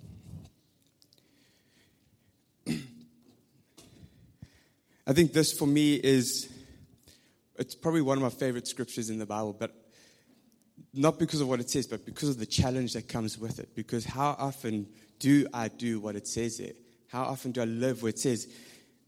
I 5.07 5.13
think 5.13 5.33
this 5.33 5.57
for 5.57 5.67
me 5.67 5.95
is, 5.95 6.49
it's 7.59 7.75
probably 7.75 8.03
one 8.03 8.19
of 8.19 8.23
my 8.23 8.31
favorite 8.31 8.67
scriptures 8.67 9.09
in 9.09 9.19
the 9.19 9.27
Bible, 9.27 9.53
but 9.53 9.73
not 10.93 11.19
because 11.19 11.41
of 11.41 11.49
what 11.49 11.61
it 11.61 11.71
says, 11.71 11.87
but 11.87 12.05
because 12.05 12.29
of 12.29 12.39
the 12.39 12.47
challenge 12.47 12.95
that 12.95 13.09
comes 13.09 13.39
with 13.39 13.61
it. 13.61 13.75
Because 13.75 14.05
how 14.05 14.35
often 14.39 14.89
do 15.21 15.47
I 15.55 15.69
do 15.69 16.01
what 16.01 16.17
it 16.17 16.27
says 16.27 16.59
there? 16.59 16.73
How 17.09 17.23
often 17.23 17.53
do 17.53 17.63
I 17.63 17.67
live 17.67 18.03
where 18.03 18.11
it 18.11 18.19
says, 18.19 18.49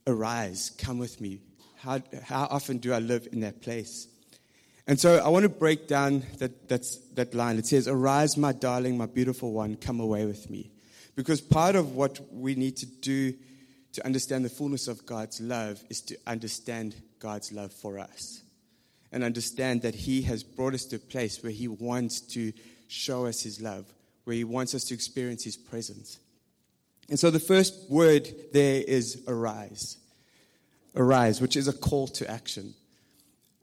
arise, 0.06 0.70
come 0.78 0.98
with 0.98 1.20
me. 1.20 1.40
How, 1.76 2.00
how 2.22 2.44
often 2.50 2.78
do 2.78 2.92
I 2.92 2.98
live 2.98 3.28
in 3.32 3.40
that 3.40 3.60
place? 3.60 4.08
And 4.86 4.98
so 4.98 5.18
I 5.18 5.28
want 5.28 5.42
to 5.42 5.48
break 5.50 5.86
down 5.86 6.22
that, 6.38 6.68
that 6.68 7.34
line. 7.34 7.58
It 7.58 7.66
says, 7.66 7.86
Arise, 7.86 8.36
my 8.36 8.52
darling, 8.52 8.96
my 8.96 9.06
beautiful 9.06 9.52
one, 9.52 9.76
come 9.76 10.00
away 10.00 10.24
with 10.24 10.48
me. 10.48 10.70
Because 11.14 11.40
part 11.42 11.76
of 11.76 11.94
what 11.94 12.20
we 12.32 12.54
need 12.54 12.78
to 12.78 12.86
do 12.86 13.34
to 13.98 14.06
understand 14.06 14.44
the 14.44 14.48
fullness 14.48 14.86
of 14.86 15.04
God's 15.06 15.40
love 15.40 15.82
is 15.90 16.00
to 16.02 16.16
understand 16.24 16.94
God's 17.18 17.50
love 17.50 17.72
for 17.72 17.98
us 17.98 18.42
and 19.10 19.24
understand 19.24 19.82
that 19.82 19.96
He 19.96 20.22
has 20.22 20.44
brought 20.44 20.74
us 20.74 20.84
to 20.86 20.96
a 20.96 21.00
place 21.00 21.42
where 21.42 21.50
He 21.50 21.66
wants 21.66 22.20
to 22.20 22.52
show 22.86 23.26
us 23.26 23.42
His 23.42 23.60
love, 23.60 23.92
where 24.22 24.36
He 24.36 24.44
wants 24.44 24.72
us 24.72 24.84
to 24.84 24.94
experience 24.94 25.42
His 25.42 25.56
presence. 25.56 26.20
And 27.08 27.18
so 27.18 27.32
the 27.32 27.40
first 27.40 27.90
word 27.90 28.28
there 28.52 28.84
is 28.86 29.24
arise. 29.26 29.96
Arise, 30.94 31.40
which 31.40 31.56
is 31.56 31.66
a 31.66 31.72
call 31.72 32.06
to 32.06 32.30
action. 32.30 32.74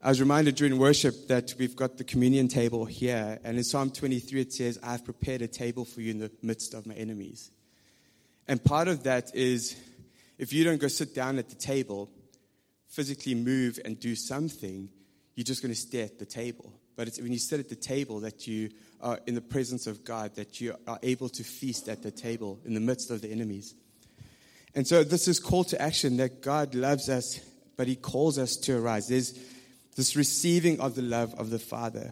I 0.02 0.10
was 0.10 0.20
reminded 0.20 0.56
during 0.56 0.78
worship 0.78 1.28
that 1.28 1.54
we've 1.58 1.76
got 1.76 1.96
the 1.96 2.04
communion 2.04 2.48
table 2.48 2.84
here, 2.84 3.40
and 3.42 3.56
in 3.56 3.64
Psalm 3.64 3.90
23 3.90 4.42
it 4.42 4.52
says, 4.52 4.78
I've 4.82 5.04
prepared 5.06 5.40
a 5.40 5.48
table 5.48 5.86
for 5.86 6.02
you 6.02 6.10
in 6.10 6.18
the 6.18 6.30
midst 6.42 6.74
of 6.74 6.86
my 6.86 6.94
enemies. 6.94 7.50
And 8.48 8.62
part 8.62 8.86
of 8.86 9.04
that 9.04 9.34
is 9.34 9.76
if 10.38 10.52
you 10.52 10.64
don't 10.64 10.80
go 10.80 10.88
sit 10.88 11.14
down 11.14 11.38
at 11.38 11.48
the 11.48 11.54
table, 11.54 12.10
physically 12.88 13.34
move 13.34 13.78
and 13.84 13.98
do 13.98 14.14
something, 14.14 14.88
you're 15.34 15.44
just 15.44 15.62
going 15.62 15.74
to 15.74 15.80
stay 15.80 16.02
at 16.02 16.18
the 16.18 16.26
table. 16.26 16.72
But 16.96 17.08
it's 17.08 17.20
when 17.20 17.32
you 17.32 17.38
sit 17.38 17.60
at 17.60 17.68
the 17.68 17.76
table 17.76 18.20
that 18.20 18.46
you 18.46 18.70
are 19.00 19.20
in 19.26 19.34
the 19.34 19.40
presence 19.40 19.86
of 19.86 20.04
God, 20.04 20.34
that 20.36 20.60
you 20.60 20.74
are 20.86 20.98
able 21.02 21.28
to 21.28 21.44
feast 21.44 21.88
at 21.88 22.02
the 22.02 22.10
table 22.10 22.58
in 22.64 22.74
the 22.74 22.80
midst 22.80 23.10
of 23.10 23.20
the 23.20 23.30
enemies. 23.30 23.74
And 24.74 24.86
so 24.86 25.04
this 25.04 25.28
is 25.28 25.38
call 25.38 25.64
to 25.64 25.80
action 25.80 26.16
that 26.18 26.42
God 26.42 26.74
loves 26.74 27.08
us, 27.08 27.40
but 27.76 27.86
He 27.86 27.96
calls 27.96 28.38
us 28.38 28.56
to 28.56 28.78
arise. 28.78 29.08
There's 29.08 29.38
this 29.94 30.16
receiving 30.16 30.80
of 30.80 30.94
the 30.94 31.02
love 31.02 31.34
of 31.34 31.50
the 31.50 31.58
Father. 31.58 32.10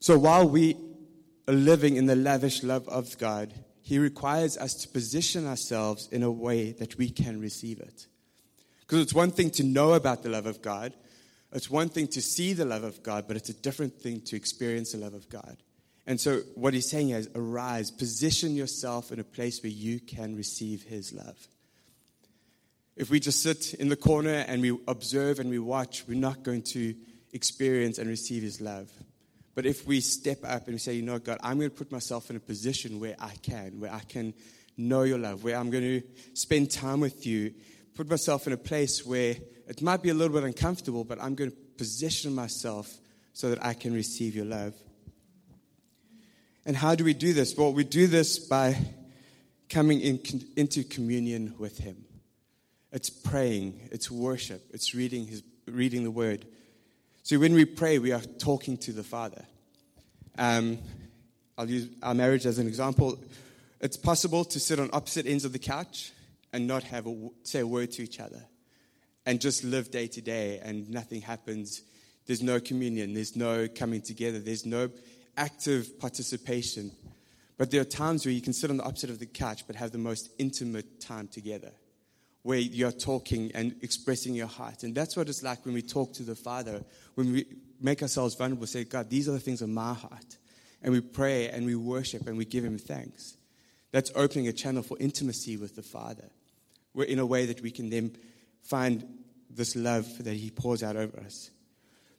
So 0.00 0.18
while 0.18 0.48
we 0.48 0.76
are 1.46 1.54
living 1.54 1.96
in 1.96 2.06
the 2.06 2.16
lavish 2.16 2.62
love 2.62 2.88
of 2.88 3.16
God, 3.18 3.52
He 3.84 3.98
requires 3.98 4.56
us 4.56 4.72
to 4.76 4.88
position 4.88 5.46
ourselves 5.46 6.08
in 6.10 6.22
a 6.22 6.30
way 6.30 6.72
that 6.72 6.96
we 6.96 7.10
can 7.10 7.38
receive 7.38 7.80
it. 7.80 8.06
Because 8.80 9.00
it's 9.00 9.12
one 9.12 9.30
thing 9.30 9.50
to 9.50 9.62
know 9.62 9.92
about 9.92 10.22
the 10.22 10.30
love 10.30 10.46
of 10.46 10.62
God, 10.62 10.94
it's 11.52 11.68
one 11.68 11.90
thing 11.90 12.06
to 12.08 12.22
see 12.22 12.54
the 12.54 12.64
love 12.64 12.82
of 12.82 13.02
God, 13.02 13.26
but 13.28 13.36
it's 13.36 13.50
a 13.50 13.60
different 13.60 14.00
thing 14.00 14.22
to 14.22 14.36
experience 14.36 14.92
the 14.92 14.98
love 14.98 15.12
of 15.12 15.28
God. 15.28 15.58
And 16.06 16.18
so, 16.18 16.38
what 16.54 16.72
he's 16.72 16.88
saying 16.88 17.10
is, 17.10 17.28
arise, 17.34 17.90
position 17.90 18.56
yourself 18.56 19.12
in 19.12 19.20
a 19.20 19.24
place 19.24 19.62
where 19.62 19.70
you 19.70 20.00
can 20.00 20.34
receive 20.34 20.84
his 20.84 21.12
love. 21.12 21.36
If 22.96 23.10
we 23.10 23.20
just 23.20 23.42
sit 23.42 23.74
in 23.74 23.90
the 23.90 23.96
corner 23.96 24.46
and 24.48 24.62
we 24.62 24.78
observe 24.88 25.40
and 25.40 25.50
we 25.50 25.58
watch, 25.58 26.08
we're 26.08 26.18
not 26.18 26.42
going 26.42 26.62
to 26.72 26.94
experience 27.34 27.98
and 27.98 28.08
receive 28.08 28.42
his 28.42 28.62
love. 28.62 28.90
But 29.54 29.66
if 29.66 29.86
we 29.86 30.00
step 30.00 30.38
up 30.44 30.64
and 30.66 30.74
we 30.74 30.78
say, 30.78 30.94
you 30.94 31.02
know, 31.02 31.18
God, 31.18 31.38
I'm 31.42 31.58
going 31.58 31.70
to 31.70 31.76
put 31.76 31.92
myself 31.92 32.30
in 32.30 32.36
a 32.36 32.40
position 32.40 32.98
where 32.98 33.16
I 33.20 33.32
can, 33.42 33.78
where 33.80 33.92
I 33.92 34.00
can 34.00 34.34
know 34.76 35.02
your 35.02 35.18
love, 35.18 35.44
where 35.44 35.56
I'm 35.56 35.70
going 35.70 36.00
to 36.00 36.02
spend 36.34 36.70
time 36.70 37.00
with 37.00 37.24
you, 37.24 37.54
put 37.94 38.08
myself 38.10 38.46
in 38.46 38.52
a 38.52 38.56
place 38.56 39.06
where 39.06 39.36
it 39.68 39.80
might 39.80 40.02
be 40.02 40.10
a 40.10 40.14
little 40.14 40.34
bit 40.34 40.44
uncomfortable, 40.44 41.04
but 41.04 41.22
I'm 41.22 41.34
going 41.34 41.50
to 41.50 41.56
position 41.76 42.34
myself 42.34 42.98
so 43.32 43.50
that 43.50 43.64
I 43.64 43.74
can 43.74 43.94
receive 43.94 44.34
your 44.34 44.44
love. 44.44 44.74
And 46.66 46.76
how 46.76 46.94
do 46.94 47.04
we 47.04 47.14
do 47.14 47.32
this? 47.32 47.56
Well, 47.56 47.72
we 47.72 47.84
do 47.84 48.06
this 48.06 48.38
by 48.38 48.76
coming 49.68 50.00
in, 50.00 50.20
into 50.56 50.82
communion 50.82 51.54
with 51.58 51.78
Him. 51.78 52.04
It's 52.92 53.10
praying, 53.10 53.88
it's 53.90 54.10
worship, 54.10 54.62
it's 54.72 54.94
reading, 54.94 55.26
his, 55.26 55.42
reading 55.66 56.04
the 56.04 56.10
Word. 56.10 56.46
So 57.24 57.38
when 57.38 57.54
we 57.54 57.64
pray, 57.64 57.98
we 57.98 58.12
are 58.12 58.20
talking 58.20 58.76
to 58.76 58.92
the 58.92 59.02
Father. 59.02 59.46
Um, 60.36 60.78
I'll 61.56 61.70
use 61.70 61.88
our 62.02 62.12
marriage 62.12 62.44
as 62.44 62.58
an 62.58 62.66
example. 62.66 63.18
It's 63.80 63.96
possible 63.96 64.44
to 64.44 64.60
sit 64.60 64.78
on 64.78 64.90
opposite 64.92 65.26
ends 65.26 65.46
of 65.46 65.54
the 65.54 65.58
couch 65.58 66.12
and 66.52 66.66
not 66.66 66.82
have 66.82 67.06
a, 67.06 67.30
say 67.42 67.60
a 67.60 67.66
word 67.66 67.92
to 67.92 68.02
each 68.02 68.20
other 68.20 68.42
and 69.24 69.40
just 69.40 69.64
live 69.64 69.90
day 69.90 70.06
to 70.06 70.20
day 70.20 70.60
and 70.62 70.90
nothing 70.90 71.22
happens. 71.22 71.80
There's 72.26 72.42
no 72.42 72.60
communion, 72.60 73.14
there's 73.14 73.36
no 73.36 73.68
coming 73.68 74.02
together, 74.02 74.38
there's 74.38 74.66
no 74.66 74.90
active 75.38 75.98
participation. 75.98 76.92
But 77.56 77.70
there 77.70 77.80
are 77.80 77.86
times 77.86 78.26
where 78.26 78.34
you 78.34 78.42
can 78.42 78.52
sit 78.52 78.68
on 78.68 78.76
the 78.76 78.84
opposite 78.84 79.08
of 79.08 79.18
the 79.18 79.24
couch 79.24 79.66
but 79.66 79.76
have 79.76 79.92
the 79.92 79.98
most 79.98 80.28
intimate 80.38 81.00
time 81.00 81.28
together, 81.28 81.72
where 82.44 82.58
you're 82.58 82.92
talking 82.92 83.50
and 83.54 83.74
expressing 83.80 84.34
your 84.34 84.46
heart. 84.46 84.82
And 84.82 84.94
that's 84.94 85.16
what 85.16 85.30
it's 85.30 85.42
like 85.42 85.64
when 85.64 85.72
we 85.72 85.80
talk 85.80 86.12
to 86.12 86.22
the 86.22 86.34
Father, 86.34 86.84
when 87.14 87.32
we 87.32 87.46
make 87.80 88.02
ourselves 88.02 88.34
vulnerable, 88.34 88.66
say, 88.66 88.84
God, 88.84 89.08
these 89.08 89.30
are 89.30 89.32
the 89.32 89.40
things 89.40 89.62
of 89.62 89.70
my 89.70 89.94
heart. 89.94 90.36
And 90.82 90.92
we 90.92 91.00
pray 91.00 91.48
and 91.48 91.64
we 91.64 91.74
worship 91.74 92.26
and 92.26 92.36
we 92.36 92.44
give 92.44 92.62
Him 92.62 92.76
thanks. 92.76 93.38
That's 93.92 94.12
opening 94.14 94.46
a 94.46 94.52
channel 94.52 94.82
for 94.82 94.98
intimacy 95.00 95.56
with 95.56 95.74
the 95.74 95.82
Father, 95.82 96.28
where 96.92 97.06
in 97.06 97.18
a 97.18 97.24
way 97.24 97.46
that 97.46 97.62
we 97.62 97.70
can 97.70 97.88
then 97.88 98.14
find 98.60 99.06
this 99.48 99.74
love 99.74 100.06
that 100.22 100.34
He 100.34 100.50
pours 100.50 100.82
out 100.82 100.96
over 100.96 101.18
us. 101.20 101.50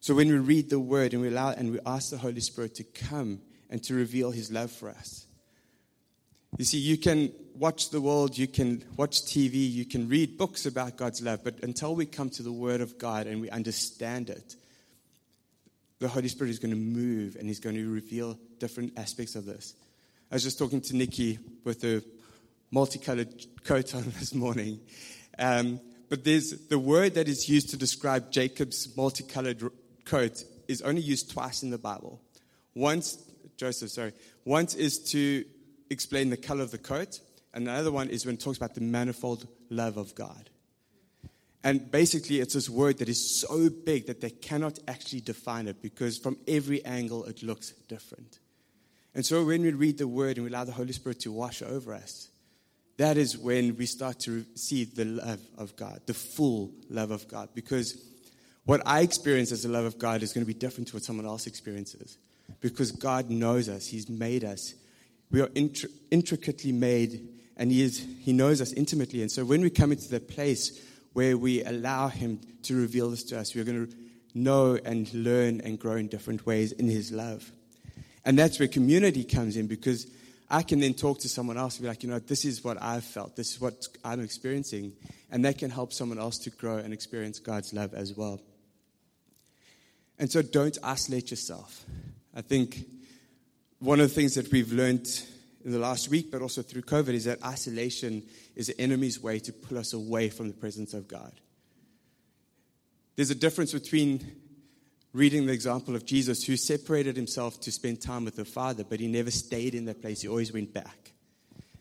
So 0.00 0.12
when 0.12 0.26
we 0.26 0.38
read 0.38 0.70
the 0.70 0.80
Word 0.80 1.12
and 1.12 1.22
we 1.22 1.28
allow 1.28 1.50
and 1.50 1.70
we 1.70 1.78
ask 1.86 2.10
the 2.10 2.18
Holy 2.18 2.40
Spirit 2.40 2.74
to 2.76 2.84
come 2.84 3.42
and 3.70 3.80
to 3.84 3.94
reveal 3.94 4.32
His 4.32 4.50
love 4.50 4.72
for 4.72 4.88
us. 4.88 5.25
You 6.58 6.64
see, 6.64 6.78
you 6.78 6.96
can 6.96 7.32
watch 7.54 7.90
the 7.90 8.00
world, 8.00 8.38
you 8.38 8.46
can 8.46 8.82
watch 8.96 9.22
TV, 9.22 9.70
you 9.70 9.84
can 9.84 10.08
read 10.08 10.38
books 10.38 10.64
about 10.64 10.96
God's 10.96 11.20
love, 11.20 11.44
but 11.44 11.62
until 11.62 11.94
we 11.94 12.06
come 12.06 12.30
to 12.30 12.42
the 12.42 12.52
Word 12.52 12.80
of 12.80 12.96
God 12.98 13.26
and 13.26 13.42
we 13.42 13.50
understand 13.50 14.30
it, 14.30 14.56
the 15.98 16.08
Holy 16.08 16.28
Spirit 16.28 16.50
is 16.50 16.58
going 16.58 16.70
to 16.70 16.80
move 16.80 17.36
and 17.36 17.46
He's 17.46 17.60
going 17.60 17.76
to 17.76 17.92
reveal 17.92 18.38
different 18.58 18.98
aspects 18.98 19.34
of 19.34 19.44
this. 19.44 19.74
I 20.30 20.36
was 20.36 20.44
just 20.44 20.58
talking 20.58 20.80
to 20.82 20.96
Nikki 20.96 21.38
with 21.64 21.84
a 21.84 22.02
multicolored 22.70 23.34
coat 23.64 23.94
on 23.94 24.02
this 24.18 24.34
morning. 24.34 24.80
Um, 25.38 25.78
but 26.08 26.24
there's 26.24 26.52
the 26.68 26.78
word 26.78 27.14
that 27.14 27.28
is 27.28 27.50
used 27.50 27.70
to 27.70 27.76
describe 27.76 28.32
Jacob's 28.32 28.96
multicolored 28.96 29.62
coat 30.06 30.42
is 30.68 30.80
only 30.80 31.02
used 31.02 31.32
twice 31.32 31.62
in 31.62 31.70
the 31.70 31.78
Bible. 31.78 32.20
Once, 32.74 33.18
Joseph, 33.58 33.90
sorry, 33.90 34.12
once 34.44 34.74
is 34.74 34.98
to 35.10 35.44
explain 35.90 36.30
the 36.30 36.36
color 36.36 36.62
of 36.62 36.70
the 36.70 36.78
coat, 36.78 37.20
and 37.54 37.66
the 37.66 37.72
other 37.72 37.92
one 37.92 38.08
is 38.08 38.26
when 38.26 38.34
it 38.34 38.40
talks 38.40 38.56
about 38.56 38.74
the 38.74 38.80
manifold 38.80 39.46
love 39.70 39.96
of 39.96 40.14
God. 40.14 40.50
And 41.64 41.90
basically, 41.90 42.38
it's 42.38 42.54
this 42.54 42.70
word 42.70 42.98
that 42.98 43.08
is 43.08 43.40
so 43.40 43.68
big 43.68 44.06
that 44.06 44.20
they 44.20 44.30
cannot 44.30 44.78
actually 44.86 45.20
define 45.20 45.66
it 45.66 45.82
because 45.82 46.16
from 46.16 46.36
every 46.46 46.84
angle 46.84 47.24
it 47.24 47.42
looks 47.42 47.72
different. 47.88 48.38
And 49.14 49.26
so 49.26 49.44
when 49.44 49.62
we 49.62 49.72
read 49.72 49.98
the 49.98 50.06
word 50.06 50.36
and 50.36 50.44
we 50.44 50.50
allow 50.50 50.64
the 50.64 50.72
Holy 50.72 50.92
Spirit 50.92 51.20
to 51.20 51.32
wash 51.32 51.62
over 51.62 51.94
us, 51.94 52.28
that 52.98 53.16
is 53.16 53.36
when 53.36 53.76
we 53.76 53.86
start 53.86 54.20
to 54.20 54.44
see 54.54 54.84
the 54.84 55.04
love 55.04 55.40
of 55.58 55.74
God, 55.74 56.02
the 56.06 56.14
full 56.14 56.70
love 56.88 57.10
of 57.10 57.26
God. 57.26 57.48
Because 57.54 58.00
what 58.64 58.82
I 58.86 59.00
experience 59.00 59.52
as 59.52 59.62
the 59.62 59.68
love 59.68 59.84
of 59.84 59.98
God 59.98 60.22
is 60.22 60.32
going 60.32 60.44
to 60.44 60.52
be 60.52 60.58
different 60.58 60.88
to 60.88 60.96
what 60.96 61.02
someone 61.04 61.26
else 61.26 61.46
experiences. 61.46 62.18
Because 62.60 62.92
God 62.92 63.28
knows 63.28 63.68
us, 63.68 63.86
He's 63.86 64.08
made 64.08 64.44
us. 64.44 64.74
We 65.30 65.40
are 65.40 65.48
intri- 65.48 65.90
intricately 66.10 66.72
made, 66.72 67.28
and 67.56 67.70
he, 67.70 67.82
is, 67.82 68.06
he 68.20 68.32
knows 68.32 68.60
us 68.60 68.72
intimately. 68.72 69.22
And 69.22 69.30
so 69.30 69.44
when 69.44 69.60
we 69.60 69.70
come 69.70 69.92
into 69.92 70.08
that 70.10 70.28
place 70.28 70.80
where 71.12 71.36
we 71.36 71.64
allow 71.64 72.08
Him 72.08 72.40
to 72.64 72.76
reveal 72.76 73.10
this 73.10 73.24
to 73.24 73.38
us, 73.38 73.54
we're 73.54 73.64
going 73.64 73.86
to 73.86 73.96
know 74.34 74.78
and 74.84 75.12
learn 75.14 75.60
and 75.62 75.78
grow 75.78 75.96
in 75.96 76.08
different 76.08 76.44
ways 76.46 76.72
in 76.72 76.88
His 76.88 77.10
love. 77.10 77.50
And 78.24 78.38
that's 78.38 78.58
where 78.58 78.68
community 78.68 79.24
comes 79.24 79.56
in 79.56 79.66
because 79.66 80.06
I 80.50 80.62
can 80.62 80.78
then 80.80 80.94
talk 80.94 81.20
to 81.20 81.28
someone 81.28 81.56
else 81.56 81.76
and 81.76 81.82
be 81.82 81.88
like, 81.88 82.02
you 82.02 82.08
know, 82.08 82.18
this 82.18 82.44
is 82.44 82.62
what 82.62 82.80
I've 82.80 83.04
felt, 83.04 83.34
this 83.34 83.52
is 83.52 83.60
what 83.60 83.86
I'm 84.04 84.20
experiencing, 84.20 84.92
and 85.30 85.44
that 85.44 85.58
can 85.58 85.70
help 85.70 85.92
someone 85.92 86.18
else 86.18 86.38
to 86.38 86.50
grow 86.50 86.76
and 86.76 86.92
experience 86.92 87.40
God's 87.40 87.72
love 87.72 87.94
as 87.94 88.14
well. 88.14 88.40
And 90.18 90.30
so 90.30 90.42
don't 90.42 90.78
isolate 90.82 91.30
yourself. 91.30 91.84
I 92.34 92.42
think 92.42 92.84
one 93.78 94.00
of 94.00 94.08
the 94.08 94.14
things 94.14 94.34
that 94.34 94.50
we've 94.50 94.72
learned 94.72 95.08
in 95.64 95.72
the 95.72 95.78
last 95.78 96.08
week, 96.08 96.30
but 96.30 96.42
also 96.42 96.62
through 96.62 96.82
COVID, 96.82 97.08
is 97.08 97.24
that 97.24 97.44
isolation 97.44 98.22
is 98.54 98.68
the 98.68 98.80
enemy's 98.80 99.20
way 99.20 99.38
to 99.40 99.52
pull 99.52 99.78
us 99.78 99.92
away 99.92 100.30
from 100.30 100.48
the 100.48 100.54
presence 100.54 100.94
of 100.94 101.08
God. 101.08 101.32
There's 103.16 103.30
a 103.30 103.34
difference 103.34 103.72
between 103.72 104.36
reading 105.12 105.46
the 105.46 105.52
example 105.52 105.96
of 105.96 106.04
Jesus, 106.04 106.44
who 106.44 106.56
separated 106.58 107.16
himself 107.16 107.58
to 107.60 107.72
spend 107.72 108.02
time 108.02 108.26
with 108.26 108.36
the 108.36 108.44
Father, 108.44 108.84
but 108.84 109.00
he 109.00 109.08
never 109.08 109.30
stayed 109.30 109.74
in 109.74 109.86
that 109.86 110.02
place. 110.02 110.20
He 110.20 110.28
always 110.28 110.52
went 110.52 110.74
back. 110.74 111.12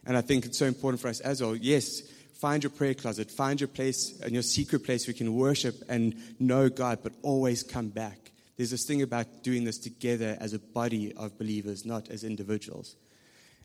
And 0.05 0.15
I 0.15 0.21
think 0.21 0.45
it's 0.45 0.57
so 0.57 0.65
important 0.65 1.01
for 1.01 1.09
us 1.09 1.19
as 1.19 1.41
well. 1.41 1.53
Yes, 1.53 2.01
find 2.35 2.63
your 2.63 2.69
prayer 2.69 2.93
closet, 2.93 3.29
find 3.29 3.59
your 3.59 3.67
place 3.67 4.21
and 4.21 4.31
your 4.31 4.41
secret 4.41 4.85
place 4.85 5.05
where 5.05 5.13
you 5.13 5.17
can 5.17 5.35
worship 5.35 5.83
and 5.89 6.15
know 6.39 6.69
God, 6.69 6.99
but 7.03 7.11
always 7.23 7.61
come 7.61 7.89
back. 7.89 8.31
There's 8.57 8.71
this 8.71 8.85
thing 8.85 9.01
about 9.01 9.43
doing 9.43 9.65
this 9.65 9.77
together 9.77 10.37
as 10.39 10.53
a 10.53 10.59
body 10.59 11.13
of 11.13 11.37
believers, 11.37 11.85
not 11.85 12.09
as 12.09 12.23
individuals. 12.23 12.95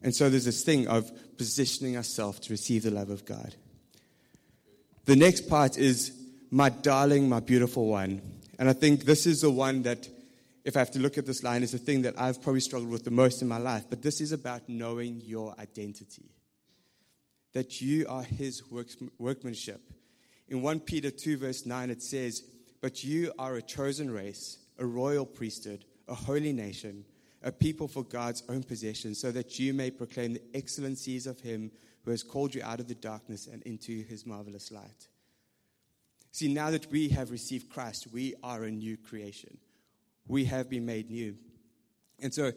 And 0.02 0.14
so 0.14 0.30
there's 0.30 0.46
this 0.46 0.64
thing 0.64 0.88
of 0.88 1.10
positioning 1.36 1.96
ourselves 1.96 2.40
to 2.40 2.52
receive 2.52 2.82
the 2.82 2.90
love 2.90 3.10
of 3.10 3.24
God. 3.24 3.54
The 5.04 5.16
next 5.16 5.48
part 5.48 5.78
is 5.78 6.12
my 6.50 6.68
darling, 6.68 7.28
my 7.28 7.40
beautiful 7.40 7.86
one. 7.86 8.22
And 8.58 8.68
I 8.68 8.72
think 8.72 9.04
this 9.04 9.26
is 9.26 9.42
the 9.42 9.50
one 9.50 9.82
that, 9.82 10.08
if 10.64 10.76
I 10.76 10.80
have 10.80 10.90
to 10.92 10.98
look 10.98 11.18
at 11.18 11.26
this 11.26 11.42
line, 11.42 11.62
is 11.62 11.72
the 11.72 11.78
thing 11.78 12.02
that 12.02 12.20
I've 12.20 12.42
probably 12.42 12.60
struggled 12.60 12.90
with 12.90 13.04
the 13.04 13.10
most 13.10 13.42
in 13.42 13.48
my 13.48 13.58
life. 13.58 13.84
But 13.88 14.02
this 14.02 14.20
is 14.20 14.32
about 14.32 14.68
knowing 14.68 15.20
your 15.24 15.54
identity. 15.58 16.30
That 17.52 17.80
you 17.80 18.06
are 18.08 18.22
his 18.22 18.62
workmanship. 19.18 19.80
In 20.48 20.62
1 20.62 20.80
Peter 20.80 21.10
2, 21.10 21.38
verse 21.38 21.66
9, 21.66 21.90
it 21.90 22.02
says, 22.02 22.42
But 22.80 23.04
you 23.04 23.32
are 23.38 23.56
a 23.56 23.62
chosen 23.62 24.10
race, 24.10 24.58
a 24.80 24.86
royal 24.86 25.26
priesthood, 25.26 25.84
a 26.08 26.14
holy 26.14 26.52
nation, 26.52 27.04
a 27.42 27.52
people 27.52 27.86
for 27.86 28.02
God's 28.02 28.42
own 28.48 28.62
possession, 28.62 29.14
so 29.14 29.30
that 29.30 29.58
you 29.58 29.72
may 29.72 29.90
proclaim 29.90 30.32
the 30.32 30.42
excellencies 30.54 31.26
of 31.26 31.40
him 31.40 31.70
who 32.04 32.10
has 32.10 32.22
called 32.22 32.54
you 32.54 32.62
out 32.62 32.80
of 32.80 32.88
the 32.88 32.94
darkness 32.94 33.46
and 33.46 33.62
into 33.62 34.02
his 34.04 34.26
marvelous 34.26 34.72
light. 34.72 35.08
See, 36.32 36.52
now 36.52 36.70
that 36.70 36.90
we 36.90 37.08
have 37.10 37.30
received 37.30 37.70
Christ, 37.70 38.08
we 38.12 38.34
are 38.42 38.64
a 38.64 38.70
new 38.70 38.96
creation. 38.96 39.58
We 40.26 40.44
have 40.46 40.70
been 40.70 40.86
made 40.86 41.10
new. 41.10 41.36
And 42.20 42.32
so, 42.32 42.52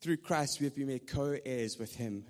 through 0.00 0.18
Christ, 0.18 0.60
we 0.60 0.64
have 0.64 0.74
been 0.74 0.88
made 0.88 1.06
co 1.06 1.36
heirs 1.44 1.78
with 1.78 1.96
him. 1.96 2.24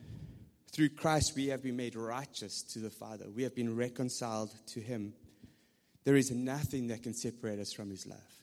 Through 0.73 0.91
Christ, 0.91 1.33
we 1.35 1.49
have 1.49 1.63
been 1.63 1.77
made 1.77 1.97
righteous 1.97 2.63
to 2.75 2.79
the 2.79 2.91
Father. 2.91 3.27
We 3.35 3.43
have 3.43 3.55
been 3.55 3.75
reconciled 3.75 4.55
to 4.69 4.81
him. 4.81 5.15
There 6.05 6.17
is 6.17 6.31
nothing 6.31 6.89
that 6.89 7.03
can 7.03 7.15
separate 7.15 7.59
us 7.59 7.73
from 7.73 7.91
his 7.91 8.07
love. 8.07 8.36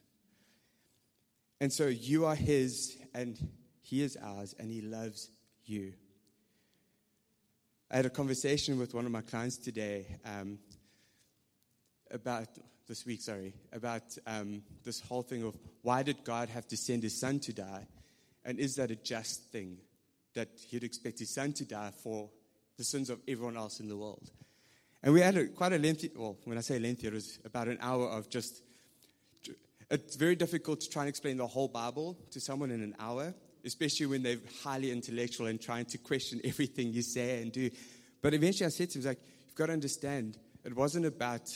And 1.60 1.72
so, 1.72 1.88
you 1.88 2.26
are 2.26 2.36
his, 2.36 2.98
and 3.14 3.38
he 3.82 4.02
is 4.02 4.18
ours, 4.22 4.56
and 4.60 4.70
he 4.70 4.82
loves 4.82 5.30
you. 5.66 5.94
I 7.92 7.98
had 7.98 8.06
a 8.06 8.10
conversation 8.10 8.80
with 8.80 8.94
one 8.94 9.06
of 9.06 9.12
my 9.12 9.22
clients 9.22 9.58
today 9.58 10.18
um, 10.26 10.58
about 12.10 12.48
this 12.88 13.06
week, 13.06 13.22
sorry, 13.22 13.54
about 13.72 14.04
um, 14.26 14.64
this 14.84 15.00
whole 15.00 15.22
thing 15.22 15.44
of 15.44 15.56
why 15.84 16.04
did 16.04 16.24
God 16.24 16.50
have 16.50 16.68
to 16.70 16.78
send 16.78 17.04
his 17.04 17.20
son 17.20 17.40
to 17.42 17.54
die? 17.54 17.88
And 18.46 18.60
is 18.60 18.76
that 18.76 18.92
a 18.92 18.96
just 18.96 19.52
thing 19.52 19.78
that 20.34 20.50
he'd 20.68 20.84
expect 20.84 21.20
his 21.20 21.34
son 21.34 21.54
to 21.54 21.66
die 21.66 21.92
for 22.04 22.30
the 22.78 22.84
sins 22.84 23.10
of 23.10 23.20
everyone 23.28 23.58
else 23.58 23.80
in 23.80 23.88
the 23.88 23.96
world? 23.96 24.30
And 25.02 25.14
we 25.14 25.22
had 25.22 25.38
a, 25.38 25.48
quite 25.48 25.74
a 25.74 25.78
lengthy, 25.78 26.12
well, 26.16 26.38
when 26.46 26.58
I 26.58 26.62
say 26.62 26.80
lengthy, 26.80 27.08
it 27.08 27.14
was 27.14 27.40
about 27.46 27.68
an 27.68 27.78
hour 27.82 28.08
of 28.08 28.30
just, 28.30 28.64
it's 29.94 30.16
very 30.16 30.36
difficult 30.36 30.82
to 30.82 30.90
try 30.90 31.04
and 31.04 31.10
explain 31.10 31.38
the 31.38 31.48
whole 31.48 31.68
Bible 31.68 32.18
to 32.32 32.40
someone 32.40 32.72
in 32.72 32.82
an 32.82 32.96
hour 33.00 33.34
especially 33.66 34.06
when 34.06 34.24
they're 34.24 34.38
highly 34.64 34.92
intellectual 34.92 35.48
and 35.48 35.62
trying 35.62 35.86
to 35.86 35.98
question 35.98 36.42
everything 36.44 36.92
you 36.92 37.02
say 37.02 37.42
and 37.42 37.52
do. 37.52 37.70
But 38.22 38.34
eventually 38.34 38.66
I 38.66 38.70
said 38.70 38.90
to 38.92 39.00
him, 39.00 39.06
like, 39.06 39.20
you've 39.46 39.56
got 39.56 39.68
to 39.68 39.74
understand, 39.74 40.38
it 40.64 40.76
wasn't 40.76 41.06
about, 41.06 41.50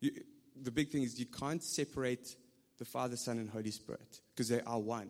you, 0.00 0.12
the 0.60 0.70
big 0.70 0.90
thing 0.90 1.02
is 1.02 1.18
you 1.18 1.26
can't 1.26 1.62
separate 1.62 2.36
the 2.78 2.84
Father, 2.84 3.16
Son, 3.16 3.38
and 3.38 3.48
Holy 3.48 3.70
Spirit 3.70 4.20
because 4.34 4.48
they 4.48 4.60
are 4.62 4.78
one. 4.78 5.08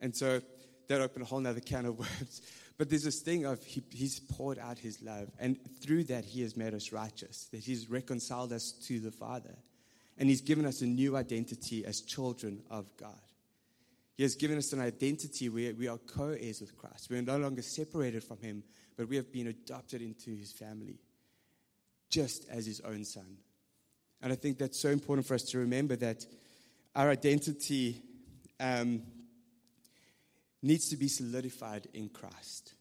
And 0.00 0.14
so 0.14 0.40
that 0.88 1.00
opened 1.00 1.22
a 1.22 1.26
whole 1.26 1.46
other 1.46 1.60
can 1.60 1.86
of 1.86 1.98
worms. 1.98 2.42
But 2.76 2.90
there's 2.90 3.04
this 3.04 3.20
thing 3.20 3.44
of 3.44 3.62
he, 3.62 3.84
he's 3.90 4.18
poured 4.18 4.58
out 4.58 4.78
his 4.78 5.00
love, 5.00 5.30
and 5.38 5.56
through 5.80 6.04
that 6.04 6.24
he 6.24 6.42
has 6.42 6.56
made 6.56 6.74
us 6.74 6.90
righteous, 6.90 7.48
that 7.52 7.60
he's 7.60 7.88
reconciled 7.88 8.52
us 8.52 8.72
to 8.88 8.98
the 8.98 9.12
Father. 9.12 9.54
And 10.18 10.28
he's 10.28 10.40
given 10.40 10.64
us 10.64 10.80
a 10.80 10.86
new 10.86 11.16
identity 11.16 11.84
as 11.84 12.00
children 12.00 12.62
of 12.70 12.96
God. 12.96 13.18
He 14.16 14.22
has 14.22 14.36
given 14.36 14.58
us 14.58 14.72
an 14.72 14.80
identity 14.80 15.48
where 15.48 15.74
we 15.74 15.88
are 15.88 15.98
co 15.98 16.36
heirs 16.38 16.60
with 16.60 16.76
Christ. 16.76 17.10
We 17.10 17.18
are 17.18 17.22
no 17.22 17.36
longer 17.36 17.62
separated 17.62 18.22
from 18.22 18.38
Him, 18.38 18.62
but 18.96 19.08
we 19.08 19.16
have 19.16 19.32
been 19.32 19.48
adopted 19.48 20.02
into 20.02 20.36
His 20.36 20.52
family, 20.52 21.00
just 22.10 22.48
as 22.48 22.64
His 22.64 22.80
own 22.80 23.04
Son. 23.04 23.38
And 24.22 24.32
I 24.32 24.36
think 24.36 24.58
that's 24.58 24.78
so 24.78 24.90
important 24.90 25.26
for 25.26 25.34
us 25.34 25.42
to 25.50 25.58
remember 25.58 25.96
that 25.96 26.24
our 26.94 27.10
identity 27.10 28.00
um, 28.60 29.02
needs 30.62 30.88
to 30.90 30.96
be 30.96 31.08
solidified 31.08 31.88
in 31.92 32.08
Christ. 32.08 32.74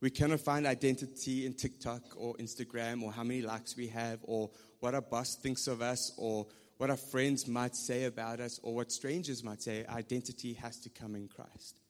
We 0.00 0.10
cannot 0.10 0.40
find 0.40 0.66
identity 0.66 1.44
in 1.44 1.54
TikTok 1.54 2.02
or 2.16 2.34
Instagram 2.36 3.02
or 3.02 3.12
how 3.12 3.24
many 3.24 3.42
likes 3.42 3.76
we 3.76 3.88
have 3.88 4.20
or 4.22 4.50
what 4.78 4.94
our 4.94 5.00
boss 5.00 5.34
thinks 5.34 5.66
of 5.66 5.82
us 5.82 6.12
or 6.16 6.46
what 6.76 6.90
our 6.90 6.96
friends 6.96 7.48
might 7.48 7.74
say 7.74 8.04
about 8.04 8.38
us 8.38 8.60
or 8.62 8.74
what 8.74 8.92
strangers 8.92 9.42
might 9.42 9.60
say, 9.60 9.84
identity 9.86 10.54
has 10.54 10.78
to 10.80 10.88
come 10.88 11.16
in 11.16 11.26
Christ. 11.26 11.80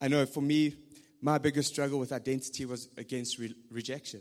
I 0.00 0.08
know 0.08 0.26
for 0.26 0.42
me, 0.42 0.74
my 1.22 1.38
biggest 1.38 1.72
struggle 1.72 1.98
with 1.98 2.12
identity 2.12 2.66
was 2.66 2.90
against 2.98 3.38
re- 3.38 3.54
rejection. 3.70 4.20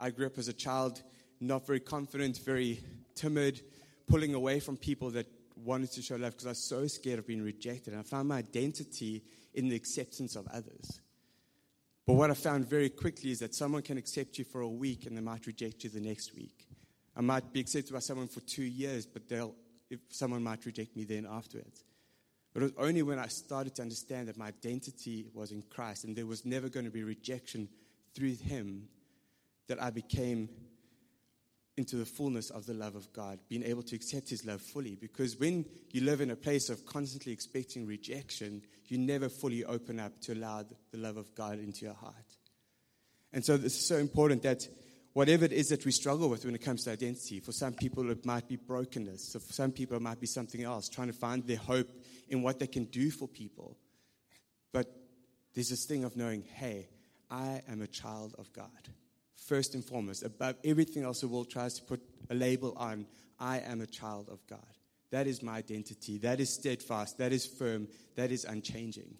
I 0.00 0.10
grew 0.10 0.26
up 0.26 0.38
as 0.38 0.48
a 0.48 0.52
child, 0.52 1.00
not 1.40 1.64
very 1.64 1.78
confident, 1.78 2.38
very 2.38 2.82
timid, 3.14 3.60
pulling 4.08 4.34
away 4.34 4.58
from 4.58 4.76
people 4.76 5.10
that 5.10 5.28
wanted 5.54 5.92
to 5.92 6.02
show 6.02 6.16
love 6.16 6.32
because 6.32 6.46
I 6.46 6.50
was 6.50 6.68
so 6.68 6.88
scared 6.88 7.20
of 7.20 7.26
being 7.28 7.42
rejected. 7.42 7.92
And 7.92 8.00
I 8.00 8.02
found 8.02 8.28
my 8.28 8.38
identity 8.38 9.22
in 9.54 9.68
the 9.68 9.76
acceptance 9.76 10.34
of 10.34 10.48
others. 10.48 10.98
But 12.06 12.14
what 12.14 12.30
I 12.30 12.34
found 12.34 12.68
very 12.68 12.88
quickly 12.88 13.30
is 13.30 13.38
that 13.40 13.54
someone 13.54 13.82
can 13.82 13.96
accept 13.96 14.38
you 14.38 14.44
for 14.44 14.60
a 14.60 14.68
week 14.68 15.06
and 15.06 15.16
they 15.16 15.20
might 15.20 15.46
reject 15.46 15.84
you 15.84 15.90
the 15.90 16.00
next 16.00 16.34
week. 16.34 16.66
I 17.16 17.20
might 17.20 17.52
be 17.52 17.60
accepted 17.60 17.92
by 17.92 18.00
someone 18.00 18.28
for 18.28 18.40
two 18.40 18.64
years, 18.64 19.06
but 19.06 19.28
they'll, 19.28 19.54
if 19.90 20.00
someone 20.08 20.42
might 20.42 20.64
reject 20.66 20.96
me 20.96 21.04
then 21.04 21.26
afterwards. 21.30 21.84
But 22.52 22.62
it 22.62 22.74
was 22.74 22.86
only 22.86 23.02
when 23.02 23.18
I 23.18 23.28
started 23.28 23.74
to 23.76 23.82
understand 23.82 24.28
that 24.28 24.36
my 24.36 24.48
identity 24.48 25.26
was 25.32 25.52
in 25.52 25.62
Christ 25.62 26.04
and 26.04 26.16
there 26.16 26.26
was 26.26 26.44
never 26.44 26.68
going 26.68 26.84
to 26.84 26.90
be 26.90 27.04
rejection 27.04 27.68
through 28.14 28.34
Him 28.34 28.88
that 29.68 29.82
I 29.82 29.90
became 29.90 30.48
into 31.76 31.96
the 31.96 32.04
fullness 32.04 32.50
of 32.50 32.66
the 32.66 32.74
love 32.74 32.94
of 32.94 33.12
God, 33.12 33.38
being 33.48 33.62
able 33.64 33.82
to 33.84 33.96
accept 33.96 34.28
His 34.28 34.44
love 34.44 34.60
fully. 34.60 34.94
Because 34.94 35.38
when 35.38 35.64
you 35.90 36.02
live 36.02 36.20
in 36.20 36.30
a 36.30 36.36
place 36.36 36.68
of 36.68 36.84
constantly 36.84 37.32
expecting 37.32 37.86
rejection, 37.86 38.62
you 38.86 38.98
never 38.98 39.28
fully 39.28 39.64
open 39.64 39.98
up 39.98 40.20
to 40.22 40.34
allow 40.34 40.64
the 40.90 40.98
love 40.98 41.16
of 41.16 41.34
God 41.34 41.58
into 41.58 41.84
your 41.86 41.94
heart. 41.94 42.36
And 43.32 43.44
so 43.44 43.56
this 43.56 43.74
is 43.74 43.86
so 43.86 43.96
important 43.96 44.42
that 44.42 44.68
whatever 45.14 45.44
it 45.44 45.52
is 45.52 45.68
that 45.68 45.84
we 45.84 45.92
struggle 45.92 46.28
with 46.28 46.44
when 46.44 46.54
it 46.54 46.60
comes 46.62 46.84
to 46.84 46.90
identity. 46.90 47.40
For 47.40 47.52
some 47.52 47.72
people, 47.72 48.10
it 48.10 48.26
might 48.26 48.48
be 48.48 48.56
brokenness. 48.56 49.32
for 49.32 49.52
some 49.52 49.72
people, 49.72 49.96
it 49.96 50.02
might 50.02 50.20
be 50.20 50.26
something 50.26 50.62
else, 50.62 50.88
trying 50.88 51.08
to 51.08 51.14
find 51.14 51.46
their 51.46 51.56
hope 51.56 51.88
in 52.28 52.42
what 52.42 52.58
they 52.58 52.66
can 52.66 52.84
do 52.84 53.10
for 53.10 53.28
people. 53.28 53.76
But 54.72 54.90
there's 55.54 55.68
this 55.68 55.86
thing 55.86 56.04
of 56.04 56.16
knowing, 56.16 56.42
hey, 56.42 56.88
I 57.30 57.62
am 57.68 57.82
a 57.82 57.86
child 57.86 58.34
of 58.38 58.52
God. 58.52 58.68
First 59.46 59.74
and 59.74 59.84
foremost, 59.84 60.22
above 60.22 60.56
everything 60.64 61.02
else 61.02 61.20
the 61.20 61.28
world 61.28 61.50
tries 61.50 61.74
to 61.74 61.82
put 61.82 62.00
a 62.30 62.34
label 62.34 62.74
on, 62.76 63.06
I 63.40 63.58
am 63.58 63.80
a 63.80 63.86
child 63.86 64.28
of 64.30 64.46
God. 64.46 64.60
That 65.10 65.26
is 65.26 65.42
my 65.42 65.56
identity. 65.56 66.18
That 66.18 66.40
is 66.40 66.54
steadfast. 66.54 67.18
That 67.18 67.32
is 67.32 67.44
firm. 67.44 67.88
That 68.14 68.30
is 68.30 68.44
unchanging. 68.44 69.14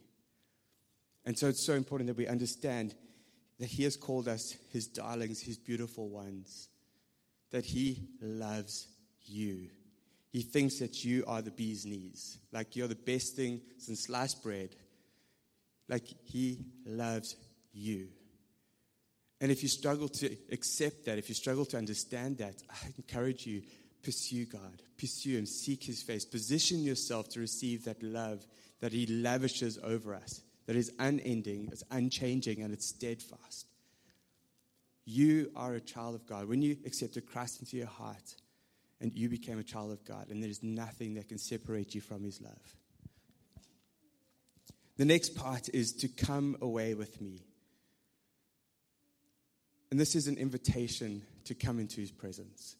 And 1.25 1.37
so 1.37 1.49
it's 1.49 1.65
so 1.65 1.75
important 1.75 2.07
that 2.09 2.17
we 2.17 2.27
understand 2.27 2.95
that 3.59 3.67
He 3.67 3.83
has 3.83 3.97
called 3.97 4.29
us 4.29 4.57
His 4.71 4.87
darlings, 4.87 5.41
His 5.41 5.59
beautiful 5.59 6.09
ones, 6.09 6.69
that 7.51 7.65
He 7.65 8.09
loves 8.21 8.89
you. 9.25 9.69
He 10.31 10.43
thinks 10.43 10.79
that 10.79 11.05
you 11.05 11.25
are 11.27 11.43
the 11.43 11.51
bee's 11.51 11.85
knees, 11.85 12.39
like 12.53 12.75
you're 12.77 12.89
the 12.89 12.95
best 12.95 13.37
thing 13.37 13.61
since 13.77 14.05
sliced 14.05 14.43
bread. 14.43 14.77
Like 15.89 16.07
He 16.25 16.65
loves 16.87 17.37
you. 17.73 18.09
And 19.43 19.51
if 19.51 19.65
you 19.65 19.69
struggle 19.69 20.09
to 20.09 20.37
accept 20.53 21.05
that, 21.07 21.19
if 21.19 21.29
you 21.29 21.35
struggle 21.35 21.65
to 21.67 21.77
understand 21.77 22.39
that, 22.39 22.55
I 22.71 22.77
encourage 22.97 23.45
you 23.45 23.63
pursue 24.05 24.47
God, 24.47 24.83
pursue 24.97 25.37
Him, 25.37 25.47
seek 25.47 25.83
His 25.83 26.01
face, 26.01 26.25
position 26.25 26.85
yourself 26.85 27.29
to 27.31 27.41
receive 27.41 27.85
that 27.85 28.01
love 28.05 28.47
that 28.81 28.93
He 28.93 29.05
lavishes 29.07 29.81
over 29.83 30.15
us 30.15 30.43
that 30.67 30.77
is 30.77 30.93
unending, 31.01 31.69
it's 31.73 31.83
unchanging, 31.91 32.63
and 32.63 32.73
it's 32.73 32.87
steadfast. 32.87 33.67
You 35.05 35.51
are 35.57 35.75
a 35.75 35.81
child 35.81 36.15
of 36.15 36.25
God. 36.25 36.49
When 36.49 36.63
you 36.63 36.77
accepted 36.87 37.27
Christ 37.27 37.59
into 37.61 37.77
your 37.77 37.89
heart 37.89 38.37
and 39.01 39.13
you 39.13 39.29
became 39.29 39.59
a 39.59 39.65
child 39.65 39.91
of 39.91 40.05
God, 40.05 40.31
and 40.31 40.41
there's 40.41 40.63
nothing 40.63 41.15
that 41.15 41.29
can 41.29 41.39
separate 41.39 41.97
you 41.97 42.01
from 42.01 42.23
His 42.23 42.41
love. 42.41 42.77
The 44.99 45.05
next 45.05 45.35
part 45.35 45.69
is 45.75 45.93
to 45.95 46.07
come 46.07 46.57
away 46.61 46.95
with 46.95 47.21
me. 47.21 47.43
And 49.93 50.01
this 50.01 50.15
is 50.15 50.27
an 50.27 50.39
invitation 50.39 51.21
to 51.45 51.55
come 51.55 51.79
into 51.79 52.01
His 52.01 52.11
presence. 52.11 52.77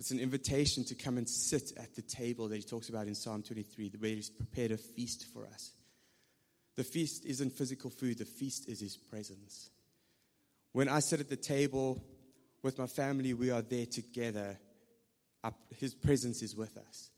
It's 0.00 0.10
an 0.10 0.18
invitation 0.18 0.82
to 0.86 0.96
come 0.96 1.16
and 1.16 1.28
sit 1.28 1.70
at 1.76 1.94
the 1.94 2.02
table 2.02 2.48
that 2.48 2.56
He 2.56 2.64
talks 2.64 2.88
about 2.88 3.06
in 3.06 3.14
Psalm 3.14 3.44
23, 3.44 3.92
where 4.00 4.10
He's 4.10 4.30
prepared 4.30 4.72
a 4.72 4.76
feast 4.76 5.26
for 5.32 5.46
us. 5.46 5.70
The 6.74 6.82
feast 6.82 7.24
isn't 7.24 7.52
physical 7.52 7.88
food, 7.88 8.18
the 8.18 8.24
feast 8.24 8.68
is 8.68 8.80
His 8.80 8.96
presence. 8.96 9.70
When 10.72 10.88
I 10.88 10.98
sit 10.98 11.20
at 11.20 11.28
the 11.28 11.36
table 11.36 12.02
with 12.64 12.80
my 12.80 12.88
family, 12.88 13.32
we 13.32 13.52
are 13.52 13.62
there 13.62 13.86
together. 13.86 14.58
His 15.78 15.94
presence 15.94 16.42
is 16.42 16.56
with 16.56 16.76
us. 16.78 17.10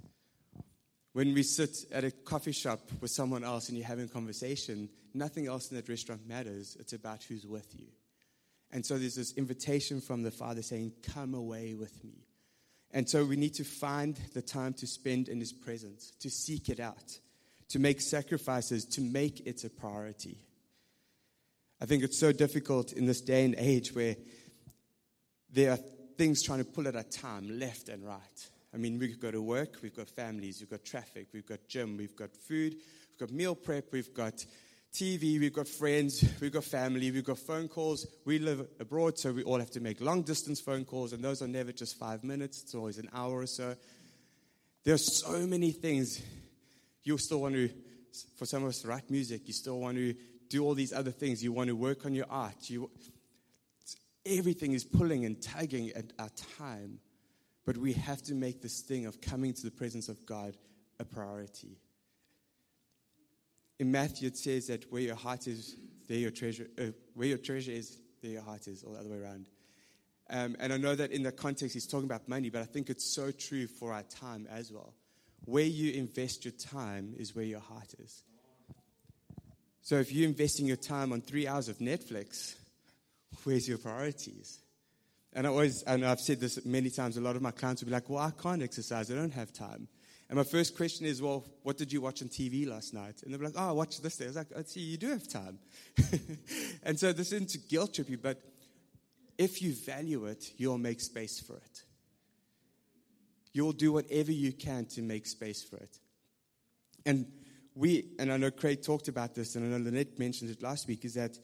When 1.14 1.32
we 1.32 1.42
sit 1.42 1.86
at 1.90 2.04
a 2.04 2.10
coffee 2.10 2.52
shop 2.52 2.80
with 3.00 3.12
someone 3.12 3.44
else 3.44 3.70
and 3.70 3.78
you're 3.78 3.86
having 3.86 4.04
a 4.04 4.08
conversation, 4.08 4.90
nothing 5.14 5.46
else 5.46 5.70
in 5.70 5.78
that 5.78 5.88
restaurant 5.88 6.28
matters. 6.28 6.76
It's 6.78 6.92
about 6.92 7.22
who's 7.22 7.46
with 7.46 7.74
you. 7.78 7.86
And 8.70 8.84
so 8.84 8.98
there's 8.98 9.14
this 9.14 9.34
invitation 9.36 10.00
from 10.00 10.22
the 10.22 10.30
Father 10.30 10.62
saying, 10.62 10.92
Come 11.14 11.34
away 11.34 11.74
with 11.74 12.04
me. 12.04 12.26
And 12.90 13.08
so 13.08 13.24
we 13.24 13.36
need 13.36 13.54
to 13.54 13.64
find 13.64 14.18
the 14.34 14.42
time 14.42 14.72
to 14.74 14.86
spend 14.86 15.28
in 15.28 15.40
His 15.40 15.52
presence, 15.52 16.12
to 16.20 16.30
seek 16.30 16.68
it 16.68 16.80
out, 16.80 17.18
to 17.70 17.78
make 17.78 18.00
sacrifices, 18.00 18.84
to 18.86 19.00
make 19.00 19.46
it 19.46 19.64
a 19.64 19.70
priority. 19.70 20.38
I 21.80 21.86
think 21.86 22.02
it's 22.02 22.18
so 22.18 22.32
difficult 22.32 22.92
in 22.92 23.06
this 23.06 23.20
day 23.20 23.44
and 23.44 23.54
age 23.56 23.94
where 23.94 24.16
there 25.50 25.72
are 25.72 25.78
things 26.16 26.42
trying 26.42 26.58
to 26.58 26.64
pull 26.64 26.88
at 26.88 26.96
our 26.96 27.04
time 27.04 27.58
left 27.58 27.88
and 27.88 28.04
right. 28.04 28.48
I 28.74 28.76
mean, 28.76 28.98
we 28.98 29.08
go 29.14 29.30
to 29.30 29.40
work, 29.40 29.78
we've 29.82 29.94
got 29.94 30.10
families, 30.10 30.60
we've 30.60 30.70
got 30.70 30.84
traffic, 30.84 31.28
we've 31.32 31.46
got 31.46 31.60
gym, 31.68 31.96
we've 31.96 32.16
got 32.16 32.36
food, 32.36 32.74
we've 32.74 33.18
got 33.18 33.30
meal 33.30 33.54
prep, 33.54 33.92
we've 33.92 34.12
got 34.12 34.44
TV, 34.92 35.38
we've 35.38 35.52
got 35.52 35.68
friends, 35.68 36.24
we've 36.40 36.52
got 36.52 36.64
family, 36.64 37.10
we've 37.10 37.24
got 37.24 37.38
phone 37.38 37.68
calls. 37.68 38.06
We 38.24 38.38
live 38.38 38.66
abroad, 38.80 39.18
so 39.18 39.32
we 39.32 39.42
all 39.42 39.58
have 39.58 39.70
to 39.72 39.80
make 39.80 40.00
long 40.00 40.22
distance 40.22 40.60
phone 40.60 40.84
calls, 40.84 41.12
and 41.12 41.22
those 41.22 41.42
are 41.42 41.48
never 41.48 41.72
just 41.72 41.98
five 41.98 42.24
minutes, 42.24 42.62
it's 42.62 42.74
always 42.74 42.98
an 42.98 43.08
hour 43.12 43.38
or 43.38 43.46
so. 43.46 43.76
There 44.84 44.94
are 44.94 44.98
so 44.98 45.46
many 45.46 45.72
things. 45.72 46.22
You 47.02 47.18
still 47.18 47.40
want 47.40 47.54
to, 47.54 47.70
for 48.36 48.46
some 48.46 48.62
of 48.62 48.70
us, 48.70 48.84
write 48.84 49.10
music, 49.10 49.42
you 49.46 49.52
still 49.52 49.78
want 49.78 49.98
to 49.98 50.14
do 50.48 50.64
all 50.64 50.74
these 50.74 50.92
other 50.92 51.10
things, 51.10 51.44
you 51.44 51.52
want 51.52 51.68
to 51.68 51.76
work 51.76 52.06
on 52.06 52.14
your 52.14 52.26
art. 52.30 52.70
You, 52.70 52.90
everything 54.24 54.72
is 54.72 54.84
pulling 54.84 55.24
and 55.24 55.40
tugging 55.40 55.90
at 55.90 56.12
our 56.18 56.30
time. 56.58 57.00
But 57.66 57.76
we 57.76 57.92
have 57.92 58.22
to 58.22 58.34
make 58.34 58.62
this 58.62 58.80
thing 58.80 59.04
of 59.04 59.20
coming 59.20 59.52
to 59.52 59.62
the 59.62 59.70
presence 59.70 60.08
of 60.08 60.24
God 60.24 60.56
a 60.98 61.04
priority. 61.04 61.76
In 63.78 63.92
Matthew, 63.92 64.28
it 64.28 64.36
says 64.36 64.66
that 64.66 64.90
where 64.90 65.02
your 65.02 65.14
heart 65.14 65.46
is, 65.46 65.76
there 66.08 66.18
your 66.18 66.30
treasure, 66.30 66.68
uh, 66.78 66.86
where 67.14 67.28
your 67.28 67.38
treasure 67.38 67.72
is, 67.72 67.98
there 68.22 68.32
your 68.32 68.42
heart 68.42 68.66
is, 68.66 68.82
or 68.82 68.94
the 68.94 69.00
other 69.00 69.10
way 69.10 69.18
around. 69.18 69.46
Um, 70.30 70.56
and 70.58 70.72
I 70.72 70.76
know 70.76 70.94
that 70.94 71.12
in 71.12 71.22
the 71.22 71.32
context, 71.32 71.74
he's 71.74 71.86
talking 71.86 72.04
about 72.04 72.28
money, 72.28 72.50
but 72.50 72.60
I 72.60 72.66
think 72.66 72.90
it's 72.90 73.14
so 73.14 73.30
true 73.30 73.66
for 73.66 73.92
our 73.92 74.02
time 74.02 74.46
as 74.50 74.70
well. 74.72 74.94
Where 75.44 75.64
you 75.64 75.92
invest 75.92 76.44
your 76.44 76.52
time 76.52 77.14
is 77.16 77.34
where 77.34 77.44
your 77.44 77.60
heart 77.60 77.94
is. 77.98 78.22
So 79.80 79.96
if 79.96 80.12
you're 80.12 80.28
investing 80.28 80.66
your 80.66 80.76
time 80.76 81.12
on 81.12 81.22
three 81.22 81.46
hours 81.46 81.68
of 81.68 81.78
Netflix, 81.78 82.56
where's 83.44 83.66
your 83.66 83.78
priorities? 83.78 84.58
And 85.32 85.46
I 85.46 85.50
always, 85.50 85.82
and 85.84 86.04
I've 86.04 86.20
said 86.20 86.40
this 86.40 86.64
many 86.66 86.90
times, 86.90 87.16
a 87.16 87.22
lot 87.22 87.36
of 87.36 87.42
my 87.42 87.52
clients 87.52 87.82
will 87.82 87.86
be 87.86 87.92
like, 87.92 88.10
well, 88.10 88.22
I 88.22 88.30
can't 88.30 88.62
exercise. 88.62 89.10
I 89.10 89.14
don't 89.14 89.32
have 89.32 89.52
time. 89.52 89.88
And 90.28 90.36
my 90.36 90.44
first 90.44 90.76
question 90.76 91.06
is, 91.06 91.22
well, 91.22 91.44
what 91.62 91.78
did 91.78 91.92
you 91.92 92.00
watch 92.02 92.20
on 92.20 92.28
TV 92.28 92.66
last 92.68 92.92
night? 92.92 93.22
And 93.22 93.32
they're 93.32 93.40
like, 93.40 93.54
oh, 93.56 93.70
I 93.70 93.72
watched 93.72 94.02
this 94.02 94.16
day. 94.16 94.26
I 94.26 94.28
was 94.28 94.36
like, 94.36 94.48
oh, 94.54 94.62
see, 94.62 94.80
you 94.80 94.98
do 94.98 95.08
have 95.08 95.26
time. 95.26 95.58
and 96.82 96.98
so 96.98 97.12
this 97.12 97.32
isn't 97.32 97.50
to 97.50 97.58
guilt 97.58 97.94
trip 97.94 98.10
you, 98.10 98.18
but 98.18 98.40
if 99.38 99.62
you 99.62 99.72
value 99.72 100.26
it, 100.26 100.52
you'll 100.58 100.78
make 100.78 101.00
space 101.00 101.40
for 101.40 101.56
it. 101.56 101.82
You'll 103.54 103.72
do 103.72 103.92
whatever 103.92 104.30
you 104.30 104.52
can 104.52 104.84
to 104.86 105.02
make 105.02 105.26
space 105.26 105.62
for 105.62 105.76
it. 105.76 105.98
And 107.06 107.26
we, 107.74 108.10
and 108.18 108.30
I 108.30 108.36
know 108.36 108.50
Craig 108.50 108.82
talked 108.82 109.08
about 109.08 109.34
this, 109.34 109.56
and 109.56 109.64
I 109.64 109.78
know 109.78 109.82
Lynette 109.82 110.18
mentioned 110.18 110.50
it 110.50 110.62
last 110.62 110.86
week, 110.88 111.04
is 111.06 111.14
that 111.14 111.38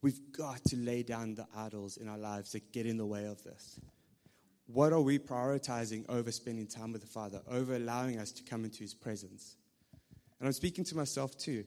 We've 0.00 0.32
got 0.32 0.64
to 0.66 0.76
lay 0.76 1.02
down 1.02 1.34
the 1.34 1.46
idols 1.56 1.96
in 1.96 2.08
our 2.08 2.18
lives 2.18 2.52
that 2.52 2.72
get 2.72 2.86
in 2.86 2.96
the 2.96 3.06
way 3.06 3.24
of 3.24 3.42
this. 3.42 3.80
What 4.70 4.92
are 4.92 5.00
we 5.00 5.18
prioritizing 5.18 6.04
over 6.10 6.30
spending 6.30 6.66
time 6.66 6.92
with 6.92 7.00
the 7.00 7.08
Father, 7.08 7.40
over 7.50 7.74
allowing 7.74 8.18
us 8.18 8.30
to 8.32 8.42
come 8.42 8.64
into 8.64 8.80
His 8.80 8.92
presence? 8.92 9.56
And 10.38 10.46
I'm 10.46 10.52
speaking 10.52 10.84
to 10.84 10.96
myself 10.96 11.36
too. 11.38 11.64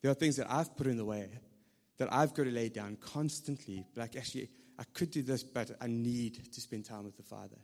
There 0.00 0.10
are 0.10 0.14
things 0.14 0.36
that 0.36 0.50
I've 0.50 0.74
put 0.74 0.86
in 0.86 0.96
the 0.96 1.04
way 1.04 1.28
that 1.98 2.10
I've 2.10 2.32
got 2.32 2.44
to 2.44 2.50
lay 2.50 2.70
down 2.70 2.96
constantly. 2.96 3.84
Like, 3.94 4.16
actually, 4.16 4.48
I 4.78 4.84
could 4.94 5.10
do 5.10 5.22
this, 5.22 5.42
but 5.42 5.70
I 5.82 5.86
need 5.86 6.50
to 6.50 6.60
spend 6.62 6.86
time 6.86 7.04
with 7.04 7.18
the 7.18 7.22
Father. 7.22 7.58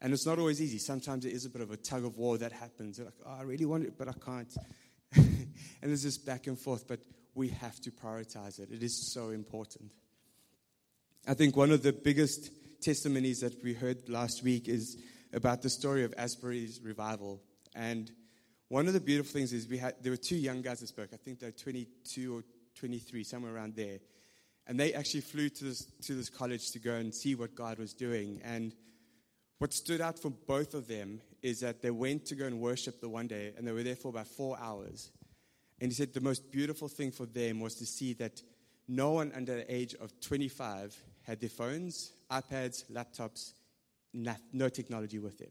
And 0.00 0.12
it's 0.12 0.26
not 0.26 0.38
always 0.38 0.60
easy. 0.60 0.78
Sometimes 0.78 1.24
it 1.24 1.32
is 1.32 1.46
a 1.46 1.50
bit 1.50 1.62
of 1.62 1.70
a 1.70 1.76
tug 1.78 2.04
of 2.04 2.18
war 2.18 2.36
that 2.36 2.52
happens. 2.52 2.98
You're 2.98 3.06
like, 3.06 3.14
oh, 3.24 3.38
I 3.40 3.42
really 3.42 3.64
want 3.64 3.84
it, 3.84 3.94
but 3.96 4.08
I 4.08 4.12
can't. 4.12 4.54
and 5.16 5.48
there's 5.82 6.02
this 6.02 6.18
back 6.18 6.46
and 6.46 6.58
forth. 6.58 6.86
But 6.86 7.00
we 7.34 7.48
have 7.48 7.80
to 7.80 7.90
prioritize 7.90 8.60
it. 8.60 8.68
It 8.70 8.82
is 8.82 9.10
so 9.14 9.30
important. 9.30 9.92
I 11.26 11.32
think 11.32 11.56
one 11.56 11.70
of 11.70 11.82
the 11.82 11.94
biggest 11.94 12.50
testimonies 12.80 13.40
that 13.40 13.62
we 13.62 13.74
heard 13.74 14.08
last 14.08 14.42
week 14.42 14.68
is 14.68 14.96
about 15.32 15.62
the 15.62 15.70
story 15.70 16.04
of 16.04 16.14
Asbury's 16.16 16.80
revival. 16.82 17.42
And 17.74 18.10
one 18.68 18.86
of 18.86 18.92
the 18.92 19.00
beautiful 19.00 19.32
things 19.32 19.52
is 19.52 19.68
we 19.68 19.78
had 19.78 19.94
there 20.02 20.12
were 20.12 20.16
two 20.16 20.36
young 20.36 20.62
guys 20.62 20.80
that 20.80 20.88
spoke. 20.88 21.10
I 21.12 21.16
think 21.16 21.40
they're 21.40 21.50
22 21.50 22.38
or 22.38 22.44
23, 22.76 23.24
somewhere 23.24 23.54
around 23.54 23.74
there. 23.76 23.98
And 24.66 24.78
they 24.78 24.92
actually 24.92 25.22
flew 25.22 25.48
to 25.48 25.64
this, 25.64 25.86
to 26.02 26.14
this 26.14 26.28
college 26.28 26.70
to 26.72 26.78
go 26.78 26.94
and 26.94 27.14
see 27.14 27.34
what 27.34 27.54
God 27.54 27.78
was 27.78 27.94
doing. 27.94 28.40
And 28.44 28.74
what 29.58 29.72
stood 29.72 30.00
out 30.00 30.18
for 30.18 30.30
both 30.30 30.74
of 30.74 30.86
them 30.86 31.20
is 31.42 31.60
that 31.60 31.80
they 31.80 31.90
went 31.90 32.26
to 32.26 32.34
go 32.34 32.46
and 32.46 32.60
worship 32.60 33.00
the 33.00 33.08
one 33.08 33.26
day, 33.26 33.52
and 33.56 33.66
they 33.66 33.72
were 33.72 33.82
there 33.82 33.96
for 33.96 34.08
about 34.08 34.26
four 34.26 34.58
hours. 34.60 35.10
And 35.80 35.90
he 35.90 35.94
said 35.94 36.12
the 36.12 36.20
most 36.20 36.50
beautiful 36.50 36.88
thing 36.88 37.12
for 37.12 37.24
them 37.24 37.60
was 37.60 37.76
to 37.76 37.86
see 37.86 38.12
that 38.14 38.42
no 38.86 39.12
one 39.12 39.32
under 39.34 39.56
the 39.56 39.74
age 39.74 39.94
of 39.94 40.18
25 40.20 40.96
had 41.28 41.40
their 41.40 41.50
phones, 41.50 42.12
iPads, 42.30 42.90
laptops, 42.90 43.52
no 44.52 44.68
technology 44.70 45.18
with 45.18 45.38
them. 45.38 45.50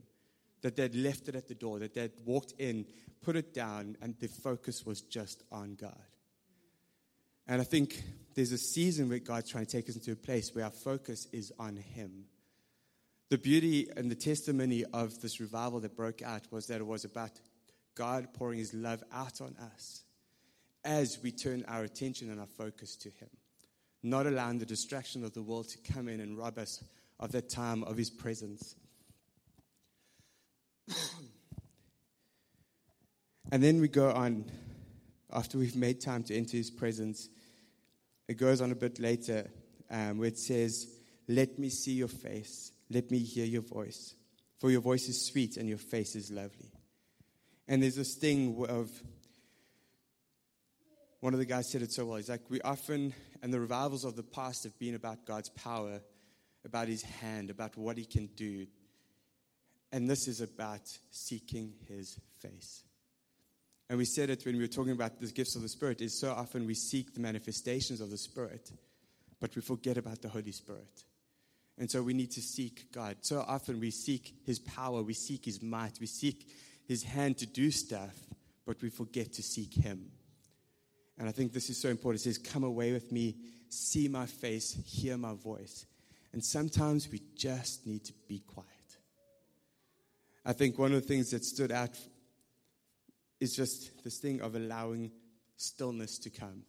That 0.64 0.76
they'd 0.76 0.96
left 0.96 1.30
it 1.30 1.36
at 1.36 1.48
the 1.48 1.56
door, 1.56 1.78
that 1.80 1.94
they'd 1.94 2.12
walked 2.26 2.54
in, 2.58 2.88
put 3.22 3.36
it 3.36 3.54
down, 3.54 3.96
and 4.02 4.16
the 4.20 4.28
focus 4.28 4.84
was 4.86 5.02
just 5.02 5.44
on 5.52 5.76
God. 5.80 5.96
And 7.48 7.62
I 7.62 7.64
think 7.64 8.02
there's 8.34 8.52
a 8.52 8.58
season 8.58 9.08
where 9.08 9.20
God's 9.20 9.52
trying 9.52 9.68
to 9.68 9.72
take 9.72 9.88
us 9.88 9.96
into 9.96 10.12
a 10.12 10.16
place 10.16 10.50
where 10.54 10.66
our 10.66 10.72
focus 10.72 11.28
is 11.32 11.54
on 11.60 11.78
Him. 11.78 12.26
The 13.30 13.38
beauty 13.38 13.88
and 13.96 14.10
the 14.10 14.16
testimony 14.16 14.84
of 14.94 15.22
this 15.22 15.40
revival 15.40 15.80
that 15.82 15.96
broke 15.96 16.24
out 16.24 16.52
was 16.52 16.66
that 16.68 16.82
it 16.82 16.88
was 16.88 17.06
about 17.06 17.32
God 17.94 18.34
pouring 18.34 18.58
His 18.58 18.74
love 18.74 19.04
out 19.14 19.42
on 19.42 19.56
us 19.74 20.04
as 20.84 21.20
we 21.22 21.32
turn 21.32 21.66
our 21.68 21.84
attention 21.84 22.32
and 22.32 22.40
our 22.40 22.48
focus 22.48 22.96
to 22.96 23.10
Him, 23.10 23.30
not 24.10 24.28
allowing 24.28 24.60
the 24.60 24.66
distraction 24.66 25.24
of 25.24 25.34
the 25.34 25.42
world 25.42 25.70
to 25.70 25.78
come 25.94 26.08
in 26.08 26.20
and 26.20 26.38
rob 26.38 26.58
us 26.58 26.84
of 27.20 27.32
that 27.32 27.50
time 27.50 27.84
of 27.84 27.98
His 27.98 28.10
presence. 28.10 28.76
and 33.52 33.64
then 33.64 33.82
we 33.82 33.88
go 33.88 34.12
on, 34.12 34.46
after 35.32 35.58
we've 35.58 35.76
made 35.76 36.00
time 36.00 36.24
to 36.24 36.36
enter 36.36 36.58
His 36.58 36.72
presence, 36.72 37.30
it 38.28 38.38
goes 38.38 38.62
on 38.62 38.72
a 38.72 38.76
bit 38.76 39.00
later 39.00 39.50
um, 39.90 40.18
where 40.18 40.28
it 40.28 40.38
says, 40.38 40.88
Let 41.28 41.58
me 41.58 41.70
see 41.70 41.94
your 41.94 42.08
face, 42.08 42.72
let 42.90 43.10
me 43.12 43.20
hear 43.20 43.46
your 43.46 43.62
voice, 43.62 44.16
for 44.60 44.70
your 44.72 44.82
voice 44.82 45.08
is 45.08 45.26
sweet 45.26 45.58
and 45.58 45.68
your 45.68 45.78
face 45.78 46.16
is 46.16 46.32
lovely. 46.32 46.72
And 47.68 47.84
there's 47.84 47.96
this 47.96 48.16
thing 48.16 48.66
of 48.70 48.90
one 51.28 51.34
of 51.34 51.42
the 51.42 51.46
guys 51.46 51.70
said 51.70 51.82
it 51.82 51.92
so 51.92 52.06
well. 52.06 52.16
He's 52.16 52.30
like, 52.30 52.50
we 52.50 52.62
often, 52.62 53.14
and 53.42 53.54
the 53.54 53.60
revivals 53.60 54.06
of 54.06 54.16
the 54.16 54.24
past 54.24 54.64
have 54.64 54.80
been 54.80 54.96
about 54.96 55.26
God's 55.26 55.50
power, 55.50 56.00
about 56.64 56.88
his 56.88 57.02
hand, 57.02 57.50
about 57.50 57.76
what 57.76 57.98
he 57.98 58.06
can 58.06 58.28
do. 58.28 58.66
And 59.92 60.10
this 60.10 60.30
is 60.30 60.40
about 60.40 60.84
seeking 61.12 61.74
his 61.90 62.18
face. 62.40 62.86
And 63.90 63.98
we 63.98 64.06
said 64.06 64.30
it 64.30 64.46
when 64.46 64.56
we 64.56 64.62
were 64.62 64.68
talking 64.68 64.94
about 64.94 65.20
the 65.20 65.28
gifts 65.28 65.58
of 65.58 65.64
the 65.64 65.68
Spirit, 65.68 66.00
is 66.00 66.18
so 66.18 66.32
often 66.32 66.66
we 66.66 66.76
seek 66.76 67.14
the 67.14 67.20
manifestations 67.20 68.00
of 68.00 68.10
the 68.10 68.18
Spirit, 68.18 68.72
but 69.42 69.54
we 69.54 69.62
forget 69.62 69.98
about 69.98 70.22
the 70.22 70.30
Holy 70.30 70.54
Spirit. 70.54 71.04
And 71.78 71.92
so 71.92 72.04
we 72.04 72.14
need 72.14 72.32
to 72.32 72.42
seek 72.42 72.90
God. 72.94 73.18
So 73.20 73.44
often 73.46 73.82
we 73.82 73.92
seek 73.92 74.34
his 74.46 74.60
power, 74.60 75.04
we 75.04 75.14
seek 75.14 75.44
his 75.44 75.62
might, 75.62 76.00
we 76.00 76.08
seek 76.08 76.48
his 76.88 77.04
hand 77.04 77.38
to 77.40 77.46
do 77.46 77.70
stuff, 77.70 78.16
but 78.66 78.82
we 78.82 78.90
forget 78.90 79.34
to 79.34 79.44
seek 79.44 79.74
him. 79.74 80.12
And 81.18 81.28
I 81.28 81.32
think 81.32 81.54
this 81.54 81.70
is 81.70 81.82
so 81.82 81.90
important. 81.90 82.22
It 82.22 82.24
says, 82.24 82.38
Come 82.38 82.64
away 82.64 82.94
with 82.94 83.12
me, 83.12 83.36
see 83.70 84.08
my 84.08 84.26
face, 84.26 84.78
hear 84.86 85.18
my 85.18 85.34
voice. 85.34 85.86
And 86.34 86.44
sometimes 86.44 87.10
we 87.12 87.22
just 87.36 87.88
need 87.88 88.04
to 88.06 88.14
be 88.28 88.40
quiet. 88.40 88.68
I 90.46 90.54
think 90.54 90.78
one 90.78 90.94
of 90.94 91.02
the 91.02 91.08
things 91.08 91.32
that 91.32 91.44
stood 91.44 91.72
out 91.72 91.98
is 93.40 93.56
just 93.56 94.04
this 94.04 94.20
thing 94.20 94.42
of 94.42 94.56
allowing 94.56 95.12
stillness 95.56 96.18
to 96.20 96.30
come. 96.30 96.64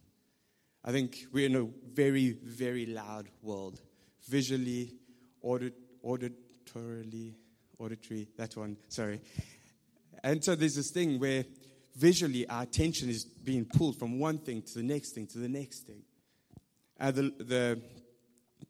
I 0.84 0.92
think 0.92 1.26
we're 1.32 1.46
in 1.46 1.56
a 1.56 1.68
very, 1.92 2.38
very 2.42 2.86
loud 2.86 3.28
world, 3.42 3.80
visually, 4.28 4.94
audit, 5.42 5.74
auditorily, 6.02 7.34
auditory, 7.78 8.28
that 8.36 8.56
one, 8.56 8.76
sorry. 8.88 9.20
And 10.22 10.42
so 10.42 10.54
there's 10.54 10.76
this 10.76 10.90
thing 10.90 11.18
where 11.18 11.44
visually 11.98 12.48
our 12.48 12.62
attention 12.62 13.08
is 13.08 13.24
being 13.24 13.64
pulled 13.64 13.98
from 13.98 14.20
one 14.20 14.38
thing 14.38 14.62
to 14.62 14.74
the 14.74 14.82
next 14.82 15.10
thing 15.10 15.26
to 15.26 15.38
the 15.38 15.48
next 15.48 15.80
thing. 15.80 16.02
Uh, 17.00 17.10
the, 17.10 17.22
the, 17.38 17.80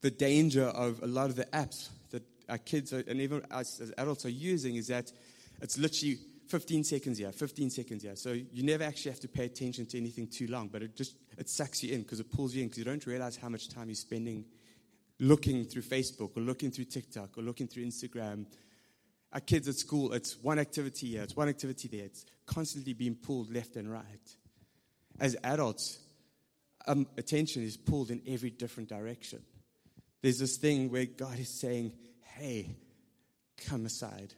the 0.01 0.11
danger 0.11 0.65
of 0.65 1.03
a 1.03 1.07
lot 1.07 1.31
of 1.31 1.37
the 1.37 1.45
apps 1.47 1.89
that 2.11 2.23
our 2.49 2.59
kids 2.59 2.93
are, 2.93 3.05
and 3.07 3.21
even 3.21 3.43
us 3.51 3.81
as 3.81 3.93
adults 3.99 4.25
are 4.25 4.31
using 4.31 4.77
is 4.77 4.89
that 4.89 5.13
it's 5.61 5.79
literally 5.79 6.19
15 6.49 6.85
seconds 6.85 7.19
here, 7.19 7.31
15 7.31 7.71
seconds 7.71 8.03
here. 8.03 8.17
So 8.17 8.33
you 8.33 8.63
never 8.63 8.85
actually 8.85 9.13
have 9.13 9.21
to 9.21 9.29
pay 9.29 9.45
attention 9.45 9.85
to 9.87 9.99
anything 9.99 10.27
too 10.27 10.47
long, 10.47 10.69
but 10.69 10.83
it 10.83 10.97
just 10.97 11.17
it 11.37 11.49
sucks 11.49 11.83
you 11.83 11.95
in 11.95 12.03
because 12.03 12.21
it 12.21 12.33
pulls 12.33 12.55
you 12.55 12.63
in 12.63 12.69
because 12.69 12.79
you 12.79 12.85
don't 12.85 13.07
realize 13.07 13.37
how 13.37 13.49
much 13.49 13.69
time 13.69 13.89
you're 13.89 13.95
spending 13.95 14.45
looking 15.21 15.65
through 15.65 15.83
Facebook 15.83 16.37
or 16.37 16.41
looking 16.41 16.71
through 16.71 16.85
TikTok 16.85 17.37
or 17.37 17.43
looking 17.43 17.67
through 17.67 17.85
Instagram. 17.85 18.47
Our 19.33 19.41
kids 19.41 19.69
at 19.69 19.75
school, 19.75 20.13
it's 20.15 20.37
one 20.43 20.59
activity 20.59 21.09
here, 21.09 21.23
it's 21.23 21.37
one 21.37 21.49
activity 21.49 21.89
there. 21.89 22.07
It's 22.07 22.25
constantly 22.47 22.95
being 22.95 23.15
pulled 23.15 23.53
left 23.53 23.77
and 23.77 23.91
right. 23.91 24.05
As 25.21 25.37
adults, 25.45 25.99
um, 26.87 27.07
attention 27.19 27.63
is 27.63 27.77
pulled 27.77 28.11
in 28.11 28.23
every 28.27 28.51
different 28.51 28.89
direction. 28.89 29.43
There's 30.23 30.39
this 30.39 30.57
thing 30.57 30.91
where 30.91 31.05
God 31.05 31.39
is 31.39 31.61
saying, 31.61 31.93
hey, 32.37 32.77
come 33.67 33.85
aside. 33.87 34.35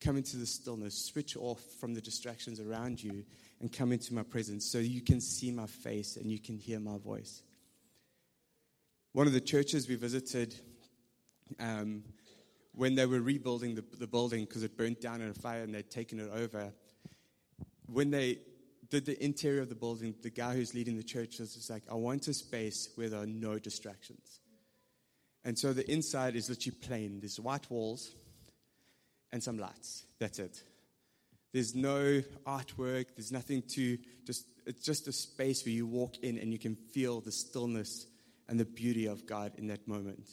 Come 0.00 0.16
into 0.16 0.36
the 0.36 0.46
stillness. 0.46 1.06
Switch 1.06 1.36
off 1.36 1.60
from 1.80 1.94
the 1.94 2.00
distractions 2.00 2.58
around 2.58 3.02
you 3.02 3.24
and 3.60 3.72
come 3.72 3.92
into 3.92 4.12
my 4.12 4.24
presence 4.24 4.70
so 4.70 4.78
you 4.78 5.00
can 5.00 5.20
see 5.20 5.52
my 5.52 5.66
face 5.66 6.16
and 6.16 6.30
you 6.30 6.40
can 6.40 6.56
hear 6.56 6.80
my 6.80 6.98
voice. 6.98 7.42
One 9.12 9.26
of 9.26 9.32
the 9.32 9.40
churches 9.40 9.88
we 9.88 9.94
visited, 9.94 10.54
um, 11.60 12.02
when 12.74 12.94
they 12.94 13.06
were 13.06 13.20
rebuilding 13.20 13.74
the, 13.74 13.84
the 13.98 14.06
building 14.06 14.44
because 14.44 14.62
it 14.62 14.76
burnt 14.76 15.00
down 15.00 15.20
in 15.20 15.28
a 15.28 15.34
fire 15.34 15.62
and 15.62 15.74
they'd 15.74 15.90
taken 15.90 16.18
it 16.18 16.30
over, 16.32 16.72
when 17.86 18.10
they 18.10 18.38
did 18.88 19.06
the 19.06 19.22
interior 19.22 19.62
of 19.62 19.68
the 19.68 19.74
building, 19.74 20.14
the 20.22 20.30
guy 20.30 20.54
who's 20.54 20.74
leading 20.74 20.96
the 20.96 21.02
church 21.02 21.38
was 21.38 21.54
just 21.54 21.70
like, 21.70 21.82
I 21.90 21.94
want 21.94 22.28
a 22.28 22.34
space 22.34 22.90
where 22.94 23.08
there 23.08 23.20
are 23.20 23.26
no 23.26 23.58
distractions. 23.58 24.40
And 25.44 25.58
so 25.58 25.72
the 25.72 25.90
inside 25.90 26.36
is 26.36 26.48
literally 26.48 26.78
plain. 26.80 27.20
There's 27.20 27.40
white 27.40 27.70
walls 27.70 28.14
and 29.32 29.42
some 29.42 29.58
lights. 29.58 30.04
That's 30.18 30.38
it. 30.38 30.62
There's 31.52 31.74
no 31.74 32.22
artwork. 32.46 33.06
There's 33.16 33.32
nothing 33.32 33.62
to 33.74 33.98
just, 34.26 34.46
it's 34.66 34.84
just 34.84 35.08
a 35.08 35.12
space 35.12 35.64
where 35.64 35.74
you 35.74 35.86
walk 35.86 36.18
in 36.22 36.38
and 36.38 36.52
you 36.52 36.58
can 36.58 36.76
feel 36.76 37.20
the 37.20 37.32
stillness 37.32 38.06
and 38.48 38.58
the 38.58 38.64
beauty 38.64 39.06
of 39.06 39.26
God 39.26 39.52
in 39.56 39.66
that 39.68 39.86
moment. 39.88 40.28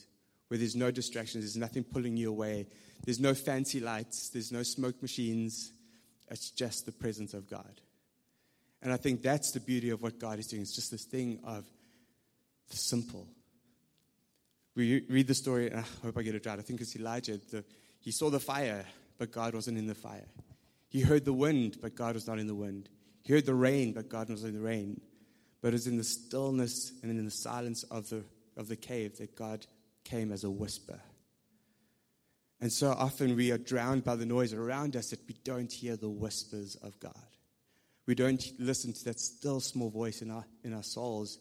Where 0.50 0.58
there's 0.58 0.76
no 0.76 0.90
distractions, 0.90 1.44
there's 1.44 1.56
nothing 1.56 1.84
pulling 1.84 2.16
you 2.16 2.28
away. 2.28 2.66
There's 3.04 3.20
no 3.20 3.34
fancy 3.34 3.80
lights, 3.80 4.28
there's 4.30 4.52
no 4.52 4.62
smoke 4.62 5.00
machines. 5.00 5.72
It's 6.28 6.50
just 6.50 6.86
the 6.86 6.92
presence 6.92 7.34
of 7.34 7.48
God. 7.48 7.80
And 8.82 8.92
I 8.92 8.96
think 8.96 9.22
that's 9.22 9.52
the 9.52 9.60
beauty 9.60 9.90
of 9.90 10.02
what 10.02 10.18
God 10.18 10.38
is 10.38 10.46
doing. 10.46 10.62
It's 10.62 10.74
just 10.74 10.90
this 10.90 11.04
thing 11.04 11.40
of 11.44 11.64
the 12.68 12.76
simple 12.76 13.26
we 14.76 15.04
read 15.08 15.26
the 15.26 15.34
story, 15.34 15.68
and 15.70 15.80
I 15.80 15.84
hope 16.02 16.16
I 16.16 16.22
get 16.22 16.34
it 16.34 16.46
right. 16.46 16.58
I 16.58 16.62
think 16.62 16.80
it's 16.80 16.96
Elijah. 16.96 17.38
The, 17.50 17.64
he 18.00 18.12
saw 18.12 18.30
the 18.30 18.40
fire, 18.40 18.84
but 19.18 19.32
God 19.32 19.54
wasn't 19.54 19.78
in 19.78 19.86
the 19.86 19.94
fire. 19.94 20.26
He 20.88 21.00
heard 21.00 21.24
the 21.24 21.32
wind, 21.32 21.78
but 21.80 21.94
God 21.94 22.14
was 22.14 22.26
not 22.26 22.38
in 22.38 22.46
the 22.46 22.54
wind. 22.54 22.88
He 23.22 23.32
heard 23.32 23.46
the 23.46 23.54
rain, 23.54 23.92
but 23.92 24.08
God 24.08 24.30
was 24.30 24.44
in 24.44 24.54
the 24.54 24.60
rain. 24.60 25.00
But 25.60 25.68
it 25.68 25.72
was 25.74 25.86
in 25.86 25.98
the 25.98 26.04
stillness 26.04 26.92
and 27.02 27.10
in 27.10 27.24
the 27.24 27.30
silence 27.30 27.82
of 27.84 28.08
the, 28.08 28.24
of 28.56 28.68
the 28.68 28.76
cave 28.76 29.18
that 29.18 29.36
God 29.36 29.66
came 30.04 30.32
as 30.32 30.44
a 30.44 30.50
whisper. 30.50 31.00
And 32.60 32.70
so 32.72 32.90
often 32.90 33.36
we 33.36 33.50
are 33.52 33.58
drowned 33.58 34.04
by 34.04 34.16
the 34.16 34.26
noise 34.26 34.52
around 34.52 34.94
us 34.94 35.10
that 35.10 35.26
we 35.26 35.34
don't 35.44 35.72
hear 35.72 35.96
the 35.96 36.10
whispers 36.10 36.76
of 36.76 36.98
God. 37.00 37.14
We 38.06 38.14
don't 38.14 38.44
listen 38.58 38.92
to 38.92 39.04
that 39.04 39.20
still 39.20 39.60
small 39.60 39.88
voice 39.88 40.20
in 40.20 40.30
our, 40.30 40.44
in 40.64 40.74
our 40.74 40.82
souls 40.82 41.38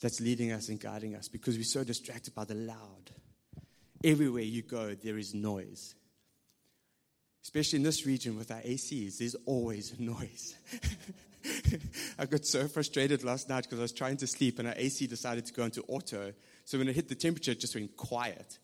that's 0.00 0.20
leading 0.20 0.52
us 0.52 0.68
and 0.68 0.78
guiding 0.78 1.14
us 1.14 1.28
because 1.28 1.56
we're 1.56 1.64
so 1.64 1.84
distracted 1.84 2.34
by 2.34 2.44
the 2.44 2.54
loud. 2.54 3.10
Everywhere 4.04 4.42
you 4.42 4.62
go, 4.62 4.94
there 4.94 5.18
is 5.18 5.34
noise. 5.34 5.94
Especially 7.42 7.78
in 7.78 7.82
this 7.82 8.06
region 8.06 8.36
with 8.36 8.50
our 8.50 8.60
ACs, 8.60 9.18
there's 9.18 9.36
always 9.46 9.94
noise. 9.98 10.54
I 12.18 12.26
got 12.26 12.44
so 12.44 12.66
frustrated 12.68 13.24
last 13.24 13.48
night 13.48 13.64
because 13.64 13.78
I 13.78 13.82
was 13.82 13.92
trying 13.92 14.16
to 14.18 14.26
sleep 14.26 14.58
and 14.58 14.68
our 14.68 14.74
AC 14.76 15.06
decided 15.06 15.46
to 15.46 15.52
go 15.52 15.64
into 15.64 15.82
auto. 15.88 16.32
So 16.64 16.78
when 16.78 16.88
it 16.88 16.96
hit 16.96 17.08
the 17.08 17.14
temperature, 17.14 17.52
it 17.52 17.60
just 17.60 17.74
went 17.74 17.96
quiet. 17.96 18.58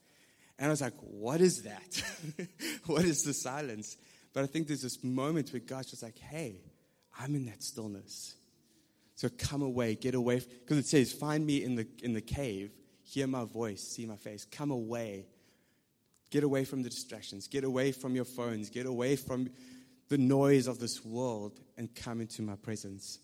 And 0.58 0.66
I 0.66 0.70
was 0.70 0.80
like, 0.80 0.94
what 1.00 1.40
is 1.40 1.62
that? 1.62 2.02
what 2.86 3.04
is 3.04 3.22
the 3.22 3.34
silence? 3.34 3.96
But 4.32 4.44
I 4.44 4.46
think 4.46 4.66
there's 4.66 4.82
this 4.82 5.02
moment 5.02 5.52
where 5.52 5.60
God's 5.60 5.90
just 5.90 6.02
like, 6.02 6.18
hey, 6.18 6.60
I'm 7.18 7.34
in 7.34 7.46
that 7.46 7.62
stillness. 7.62 8.34
So 9.16 9.28
come 9.38 9.62
away, 9.62 9.94
get 9.94 10.14
away. 10.14 10.40
Because 10.40 10.78
it 10.78 10.86
says, 10.86 11.12
find 11.12 11.46
me 11.46 11.62
in 11.62 11.76
the, 11.76 11.86
in 12.02 12.12
the 12.12 12.20
cave, 12.20 12.72
hear 13.04 13.26
my 13.26 13.44
voice, 13.44 13.82
see 13.82 14.06
my 14.06 14.16
face. 14.16 14.44
Come 14.44 14.70
away. 14.70 15.26
Get 16.30 16.42
away 16.42 16.64
from 16.64 16.82
the 16.82 16.90
distractions. 16.90 17.46
Get 17.46 17.62
away 17.62 17.92
from 17.92 18.16
your 18.16 18.24
phones. 18.24 18.70
Get 18.70 18.86
away 18.86 19.14
from 19.14 19.50
the 20.14 20.22
noise 20.22 20.68
of 20.68 20.78
this 20.78 21.04
world 21.04 21.58
and 21.76 21.92
come 21.92 22.20
into 22.20 22.40
my 22.40 22.54
presence. 22.54 23.18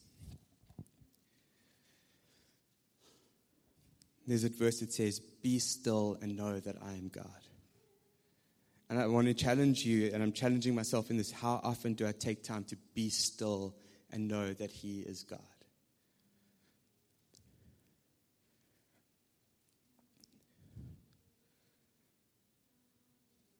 There's 4.27 4.43
a 4.43 4.49
verse 4.49 4.81
that 4.81 4.93
says, 4.93 5.21
Be 5.21 5.61
still 5.61 6.19
and 6.21 6.37
know 6.37 6.59
that 6.59 6.75
I 6.83 6.95
am 6.95 7.07
God. 7.07 7.31
And 8.89 8.99
I 8.99 9.07
want 9.07 9.29
to 9.29 9.35
challenge 9.35 9.85
you, 9.87 10.11
and 10.13 10.21
I'm 10.21 10.33
challenging 10.33 10.75
myself 10.75 11.11
in 11.11 11.17
this 11.17 11.31
how 11.31 11.61
often 11.63 11.95
do 11.95 12.09
I 12.09 12.13
take 12.13 12.43
time 12.43 12.65
to 12.65 12.77
be 12.93 13.09
still 13.09 13.77
and 14.11 14.27
know 14.27 14.53
that 14.53 14.73
He 14.73 15.03
is 15.03 15.23
God? 15.23 15.39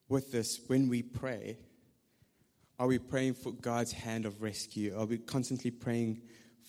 with 0.09 0.33
this, 0.33 0.59
when 0.67 0.89
we 0.89 1.03
pray, 1.03 1.57
are 2.81 2.87
we 2.87 2.99
praying 2.99 3.35
for 3.35 3.53
God's 3.53 3.93
hand 3.93 4.25
of 4.25 4.41
rescue? 4.41 4.99
Are 4.99 5.05
we 5.05 5.19
constantly 5.19 5.71
praying 5.71 6.23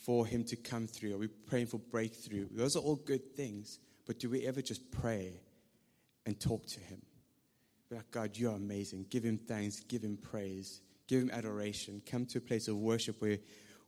for 0.03 0.25
Him 0.25 0.43
to 0.43 0.57
come 0.57 0.85
through? 0.85 1.15
Are 1.15 1.17
we 1.17 1.27
praying 1.27 1.67
for 1.67 1.77
breakthrough? 1.79 2.47
Those 2.51 2.75
are 2.75 2.79
all 2.79 2.97
good 2.97 3.33
things, 3.33 3.79
but 4.05 4.19
do 4.19 4.29
we 4.29 4.45
ever 4.45 4.61
just 4.61 4.91
pray 4.91 5.39
and 6.25 6.37
talk 6.37 6.67
to 6.67 6.81
Him? 6.81 7.01
Be 7.89 7.95
like, 7.95 8.11
God, 8.11 8.35
you 8.35 8.49
are 8.49 8.55
amazing. 8.57 9.05
Give 9.09 9.23
Him 9.23 9.37
thanks, 9.37 9.79
give 9.79 10.01
Him 10.01 10.17
praise, 10.17 10.81
give 11.07 11.21
Him 11.21 11.31
adoration. 11.31 12.01
Come 12.05 12.25
to 12.25 12.39
a 12.39 12.41
place 12.41 12.67
of 12.67 12.75
worship 12.75 13.21
where 13.21 13.37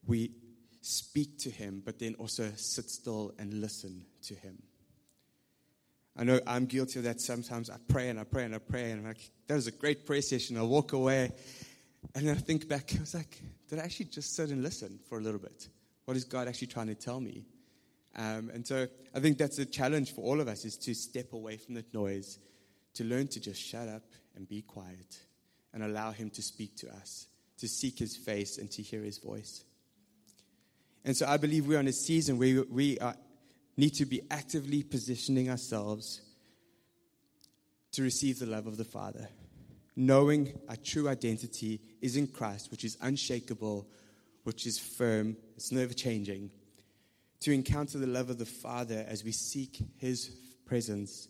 we 0.07 0.31
speak 0.79 1.39
to 1.39 1.49
Him, 1.49 1.81
but 1.83 1.99
then 1.99 2.15
also 2.15 2.49
sit 2.55 2.89
still 2.89 3.33
and 3.37 3.53
listen 3.55 4.05
to 4.27 4.33
Him. 4.33 4.63
I 6.15 6.23
know 6.23 6.39
I'm 6.47 6.67
guilty 6.67 6.99
of 6.99 7.05
that 7.05 7.19
sometimes. 7.19 7.69
I 7.69 7.77
pray 7.89 8.07
and 8.07 8.17
I 8.17 8.23
pray 8.23 8.45
and 8.45 8.55
I 8.55 8.59
pray, 8.59 8.91
and 8.91 9.01
I'm 9.01 9.07
like, 9.07 9.29
that 9.47 9.55
was 9.55 9.67
a 9.67 9.71
great 9.71 10.05
prayer 10.05 10.21
session. 10.21 10.57
I 10.57 10.61
walk 10.61 10.93
away, 10.93 11.31
and 12.15 12.27
then 12.27 12.35
I 12.35 12.39
think 12.39 12.67
back, 12.67 12.93
I 12.95 12.99
was 12.99 13.13
like, 13.13 13.41
did 13.69 13.79
I 13.79 13.83
actually 13.83 14.07
just 14.07 14.35
sit 14.35 14.49
and 14.49 14.61
listen 14.61 14.99
for 15.09 15.17
a 15.17 15.21
little 15.21 15.39
bit? 15.39 15.67
What 16.05 16.17
is 16.17 16.23
God 16.23 16.47
actually 16.47 16.67
trying 16.67 16.87
to 16.87 16.95
tell 16.95 17.19
me? 17.19 17.45
Um, 18.15 18.51
and 18.53 18.65
so 18.65 18.87
I 19.15 19.19
think 19.19 19.37
that's 19.37 19.57
a 19.57 19.65
challenge 19.65 20.13
for 20.13 20.21
all 20.21 20.39
of 20.39 20.47
us 20.47 20.65
is 20.65 20.77
to 20.77 20.93
step 20.93 21.33
away 21.33 21.57
from 21.57 21.75
that 21.75 21.93
noise, 21.93 22.39
to 22.95 23.03
learn 23.03 23.27
to 23.29 23.39
just 23.39 23.61
shut 23.61 23.87
up 23.87 24.03
and 24.35 24.47
be 24.47 24.61
quiet 24.61 25.17
and 25.73 25.83
allow 25.83 26.11
Him 26.11 26.29
to 26.31 26.41
speak 26.41 26.75
to 26.77 26.89
us, 26.89 27.27
to 27.57 27.67
seek 27.67 27.97
His 27.97 28.15
face 28.15 28.57
and 28.57 28.69
to 28.71 28.83
hear 28.83 29.01
His 29.01 29.17
voice. 29.17 29.63
And 31.05 31.17
so 31.17 31.25
I 31.27 31.37
believe 31.37 31.65
we're 31.65 31.79
in 31.79 31.87
a 31.87 31.93
season 31.93 32.37
where 32.37 32.63
we 32.69 32.99
are 32.99 33.15
need 33.75 33.95
to 33.95 34.05
be 34.05 34.21
actively 34.29 34.83
positioning 34.83 35.49
ourselves 35.49 36.21
to 37.91 38.03
receive 38.03 38.39
the 38.39 38.45
love 38.45 38.67
of 38.67 38.77
the 38.77 38.83
Father, 38.83 39.27
knowing 39.95 40.59
our 40.69 40.75
true 40.75 41.07
identity 41.07 41.79
is 42.01 42.15
in 42.15 42.27
Christ, 42.27 42.71
which 42.71 42.83
is 42.83 42.97
unshakable, 43.01 43.87
which 44.43 44.65
is 44.65 44.79
firm, 44.79 45.37
it's 45.55 45.71
never 45.71 45.93
changing, 45.93 46.51
to 47.41 47.51
encounter 47.51 47.97
the 47.97 48.07
love 48.07 48.29
of 48.29 48.37
the 48.37 48.45
Father 48.45 49.05
as 49.07 49.23
we 49.23 49.31
seek 49.31 49.77
His 49.97 50.31
presence, 50.65 51.27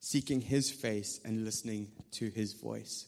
seeking 0.00 0.40
His 0.40 0.70
face, 0.70 1.20
and 1.24 1.44
listening 1.44 1.88
to 2.12 2.30
His 2.30 2.52
voice. 2.52 3.06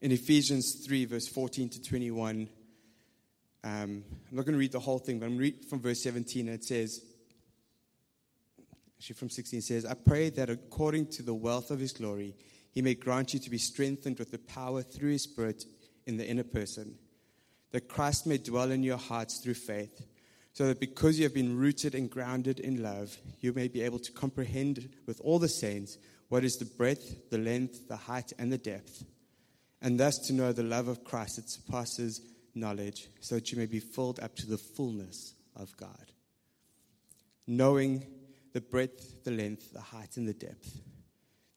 In 0.00 0.12
Ephesians 0.12 0.84
3, 0.86 1.06
verse 1.06 1.26
14 1.26 1.70
to 1.70 1.82
21, 1.82 2.48
um, 3.64 4.04
I'm 4.04 4.04
not 4.30 4.44
going 4.44 4.52
to 4.52 4.58
read 4.58 4.72
the 4.72 4.78
whole 4.78 4.98
thing, 4.98 5.18
but 5.18 5.26
I'm 5.26 5.36
going 5.36 5.52
to 5.52 5.56
read 5.56 5.68
from 5.68 5.80
verse 5.80 6.02
17, 6.02 6.46
and 6.46 6.54
it 6.54 6.64
says, 6.64 7.02
actually 8.98 9.14
from 9.14 9.30
16, 9.30 9.58
it 9.58 9.62
says, 9.62 9.84
I 9.84 9.94
pray 9.94 10.30
that 10.30 10.50
according 10.50 11.06
to 11.12 11.22
the 11.22 11.34
wealth 11.34 11.70
of 11.70 11.80
his 11.80 11.92
glory, 11.92 12.34
he 12.70 12.82
may 12.82 12.94
grant 12.94 13.34
you 13.34 13.40
to 13.40 13.50
be 13.50 13.58
strengthened 13.58 14.18
with 14.18 14.30
the 14.30 14.38
power 14.38 14.82
through 14.82 15.12
his 15.12 15.22
spirit 15.24 15.64
in 16.06 16.16
the 16.16 16.28
inner 16.28 16.44
person, 16.44 16.96
that 17.72 17.88
Christ 17.88 18.26
may 18.26 18.38
dwell 18.38 18.70
in 18.70 18.82
your 18.82 18.96
hearts 18.96 19.40
through 19.40 19.54
faith, 19.54 20.06
so 20.52 20.66
that 20.66 20.80
because 20.80 21.18
you 21.18 21.24
have 21.24 21.34
been 21.34 21.56
rooted 21.56 21.94
and 21.94 22.10
grounded 22.10 22.60
in 22.60 22.82
love, 22.82 23.16
you 23.40 23.52
may 23.52 23.68
be 23.68 23.82
able 23.82 23.98
to 24.00 24.12
comprehend 24.12 24.88
with 25.06 25.20
all 25.22 25.38
the 25.38 25.48
saints 25.48 25.98
what 26.28 26.44
is 26.44 26.56
the 26.56 26.64
breadth, 26.64 27.30
the 27.30 27.38
length, 27.38 27.88
the 27.88 27.96
height, 27.96 28.32
and 28.38 28.52
the 28.52 28.58
depth, 28.58 29.04
and 29.80 29.98
thus 29.98 30.18
to 30.18 30.32
know 30.32 30.52
the 30.52 30.62
love 30.62 30.88
of 30.88 31.04
Christ 31.04 31.36
that 31.36 31.48
surpasses 31.48 32.20
knowledge 32.54 33.08
so 33.20 33.36
that 33.36 33.52
you 33.52 33.58
may 33.58 33.66
be 33.66 33.80
filled 33.80 34.20
up 34.20 34.34
to 34.36 34.46
the 34.46 34.58
fullness 34.58 35.34
of 35.54 35.76
God. 35.76 36.12
Knowing 37.46 38.04
the 38.52 38.60
breadth, 38.60 39.24
the 39.24 39.30
length, 39.30 39.72
the 39.72 39.80
height, 39.80 40.16
and 40.16 40.28
the 40.28 40.34
depth, 40.34 40.80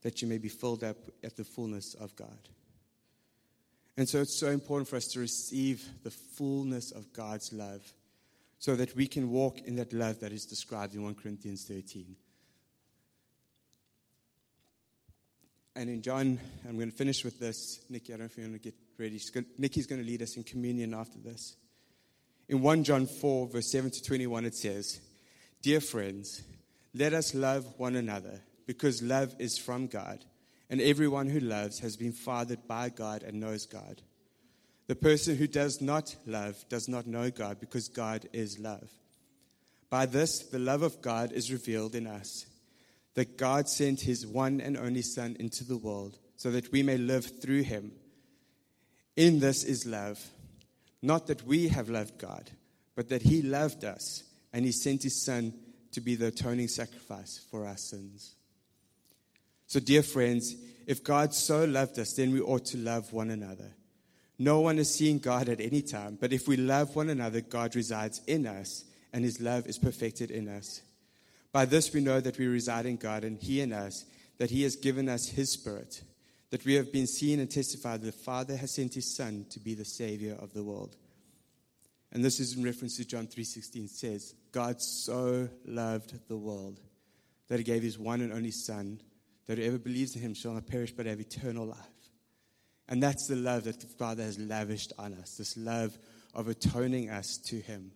that 0.02 0.22
you 0.22 0.28
may 0.28 0.38
be 0.38 0.50
filled 0.50 0.84
up 0.84 0.98
at 1.24 1.36
the 1.36 1.44
fullness 1.44 1.94
of 1.96 2.16
God. 2.16 2.50
And 3.98 4.08
so 4.08 4.20
it's 4.20 4.40
so 4.40 4.48
important 4.48 4.88
for 4.88 4.96
us 4.96 5.08
to 5.10 5.20
receive 5.20 5.88
the 6.04 6.12
fullness 6.12 6.92
of 6.92 7.14
God's 7.14 7.54
love 7.54 7.82
so 8.58 8.76
that 8.76 8.96
we 8.96 9.08
can 9.08 9.30
walk 9.30 9.60
in 9.60 9.76
that 9.76 9.94
love 9.94 10.20
that 10.22 10.32
is 10.32 10.46
described 10.46 10.96
in 10.96 11.04
1 11.04 11.16
Corinthians 11.16 11.66
13. 11.66 12.16
And 15.76 15.90
in 15.90 16.02
John, 16.02 16.40
I'm 16.68 16.76
going 16.76 16.92
to 16.92 16.96
finish 16.96 17.24
with 17.24 17.40
this. 17.40 17.80
Nikki, 17.90 18.14
I 18.14 18.18
don't 18.18 18.20
know 18.22 18.26
if 18.26 18.38
you're 18.38 18.48
going 18.48 18.60
to 18.60 18.64
get 18.64 18.76
ready. 18.98 19.20
Nikki's 19.58 19.88
going 19.88 20.02
to 20.02 20.08
lead 20.08 20.22
us 20.22 20.36
in 20.36 20.44
communion 20.44 20.94
after 20.94 21.18
this. 21.20 21.56
In 22.50 22.62
1 22.62 22.84
John 22.84 23.08
4, 23.08 23.48
verse 23.48 23.72
7 23.72 23.90
to 23.92 24.04
21, 24.04 24.46
it 24.46 24.56
says, 24.56 25.00
Dear 25.62 25.80
friends, 25.80 26.44
let 26.94 27.14
us 27.14 27.34
love 27.34 27.66
one 27.78 27.96
another 27.96 28.42
because 28.72 29.04
love 29.04 29.36
is 29.38 29.58
from 29.58 29.86
God, 29.86 30.24
and 30.70 30.80
everyone 30.80 31.28
who 31.28 31.42
loves 31.42 31.80
has 31.80 31.98
been 31.98 32.14
fathered 32.14 32.70
by 32.70 32.88
God 32.88 33.22
and 33.22 33.38
knows 33.38 33.66
God. 33.66 34.02
The 34.88 34.96
person 34.96 35.36
who 35.36 35.46
does 35.46 35.82
not 35.82 36.16
love 36.26 36.64
does 36.70 36.88
not 36.88 37.06
know 37.06 37.30
God, 37.32 37.60
because 37.60 37.90
God 37.90 38.30
is 38.32 38.60
love. 38.60 38.90
By 39.90 40.06
this, 40.06 40.40
the 40.40 40.58
love 40.58 40.84
of 40.84 41.02
God 41.02 41.34
is 41.34 41.52
revealed 41.52 41.96
in 41.96 42.08
us 42.08 42.46
that 43.16 43.38
God 43.38 43.68
sent 43.68 44.00
his 44.00 44.26
one 44.26 44.62
and 44.62 44.78
only 44.78 45.02
Son 45.02 45.36
into 45.38 45.66
the 45.66 45.76
world 45.76 46.18
so 46.38 46.50
that 46.52 46.72
we 46.72 46.82
may 46.82 46.96
live 46.96 47.42
through 47.42 47.64
him. 47.64 47.92
In 49.18 49.42
this 49.42 49.66
is 49.66 49.86
love. 49.86 50.26
Not 51.02 51.28
that 51.28 51.44
we 51.44 51.68
have 51.68 51.90
loved 51.90 52.18
God, 52.18 52.50
but 52.96 53.10
that 53.10 53.24
he 53.24 53.42
loved 53.42 53.84
us 53.84 54.24
and 54.54 54.64
he 54.64 54.72
sent 54.72 55.04
his 55.04 55.22
Son 55.26 55.54
to 55.92 56.00
be 56.00 56.16
the 56.16 56.28
atoning 56.28 56.70
sacrifice 56.70 57.46
for 57.52 57.68
our 57.68 57.76
sins. 57.76 58.36
So, 59.72 59.80
dear 59.80 60.04
friends, 60.04 60.58
if 60.86 61.02
God 61.02 61.34
so 61.34 61.64
loved 61.64 61.98
us, 61.98 62.12
then 62.12 62.34
we 62.34 62.42
ought 62.42 62.66
to 62.66 62.78
love 62.78 63.14
one 63.14 63.30
another. 63.30 63.72
No 64.38 64.60
one 64.60 64.76
has 64.76 64.94
seen 64.94 65.20
God 65.20 65.48
at 65.48 65.62
any 65.62 65.82
time, 65.82 66.18
but 66.20 66.34
if 66.34 66.46
we 66.46 66.58
love 66.58 66.94
one 66.94 67.08
another, 67.08 67.40
God 67.40 67.74
resides 67.74 68.20
in 68.28 68.48
us, 68.48 68.84
and 69.14 69.24
his 69.24 69.40
love 69.40 69.68
is 69.68 69.78
perfected 69.78 70.30
in 70.30 70.50
us. 70.50 70.82
By 71.54 71.64
this 71.64 71.94
we 71.94 72.02
know 72.02 72.20
that 72.20 72.38
we 72.38 72.48
reside 72.48 72.86
in 72.86 72.98
God 72.98 73.24
and 73.24 73.38
He 73.38 73.62
in 73.62 73.72
us, 73.72 74.04
that 74.40 74.50
He 74.50 74.64
has 74.64 74.76
given 74.76 75.08
us 75.08 75.30
His 75.30 75.54
Spirit, 75.54 76.04
that 76.50 76.66
we 76.66 76.74
have 76.74 76.92
been 76.92 77.08
seen 77.08 77.40
and 77.40 77.50
testified 77.50 78.02
that 78.02 78.08
the 78.08 78.12
Father 78.12 78.58
has 78.58 78.72
sent 78.72 78.96
His 78.96 79.16
Son 79.16 79.46
to 79.52 79.60
be 79.62 79.74
the 79.74 79.86
Savior 79.86 80.36
of 80.42 80.52
the 80.52 80.64
world. 80.64 80.98
And 82.12 82.26
this 82.26 82.42
is 82.42 82.58
in 82.58 82.64
reference 82.66 82.98
to 82.98 83.06
John 83.06 83.26
3:16 83.26 83.88
says, 83.88 84.36
God 84.52 84.82
so 84.82 85.48
loved 85.64 86.28
the 86.28 86.36
world 86.36 86.82
that 87.48 87.58
he 87.58 87.64
gave 87.64 87.84
his 87.84 87.98
one 87.98 88.20
and 88.20 88.34
only 88.34 88.52
son 88.52 89.00
that 89.52 89.62
whoever 89.62 89.78
believes 89.78 90.16
in 90.16 90.22
him 90.22 90.34
shall 90.34 90.54
not 90.54 90.68
perish 90.68 90.92
but 90.92 91.06
have 91.06 91.20
eternal 91.20 91.66
life. 91.66 91.78
And 92.88 93.02
that's 93.02 93.28
the 93.28 93.36
love 93.36 93.66
that 93.66 93.80
the 93.80 93.88
Father 93.88 94.24
has 94.24 94.40
lavished 94.40 94.94
on 94.98 95.14
us, 95.14 95.36
this 95.38 95.56
love 95.56 95.98
of 96.34 96.48
atoning 96.48 97.10
us 97.10 97.38
to 97.46 97.58
him 97.58 97.92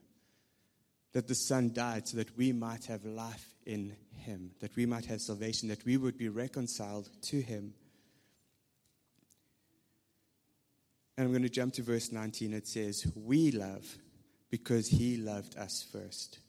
that 1.15 1.29
the 1.29 1.33
Son 1.33 1.71
died 1.71 2.05
so 2.05 2.17
that 2.17 2.37
we 2.37 2.51
might 2.51 2.87
have 2.87 3.05
life 3.05 3.55
in 3.65 3.95
Him, 4.17 4.51
that 4.59 4.75
we 4.75 4.85
might 4.85 5.05
have 5.05 5.21
salvation, 5.21 5.69
that 5.69 5.85
we 5.85 5.95
would 5.95 6.17
be 6.17 6.27
reconciled 6.27 7.09
to 7.21 7.41
Him. 7.41 7.73
And 11.15 11.25
I'm 11.25 11.31
going 11.31 11.43
to 11.43 11.49
jump 11.49 11.73
to 11.75 11.83
verse 11.83 12.11
19. 12.11 12.53
It 12.53 12.67
says, 12.67 13.09
We 13.15 13.51
love 13.51 13.97
because 14.49 14.89
He 14.89 15.15
loved 15.15 15.57
us 15.57 15.87
first. 15.89 16.39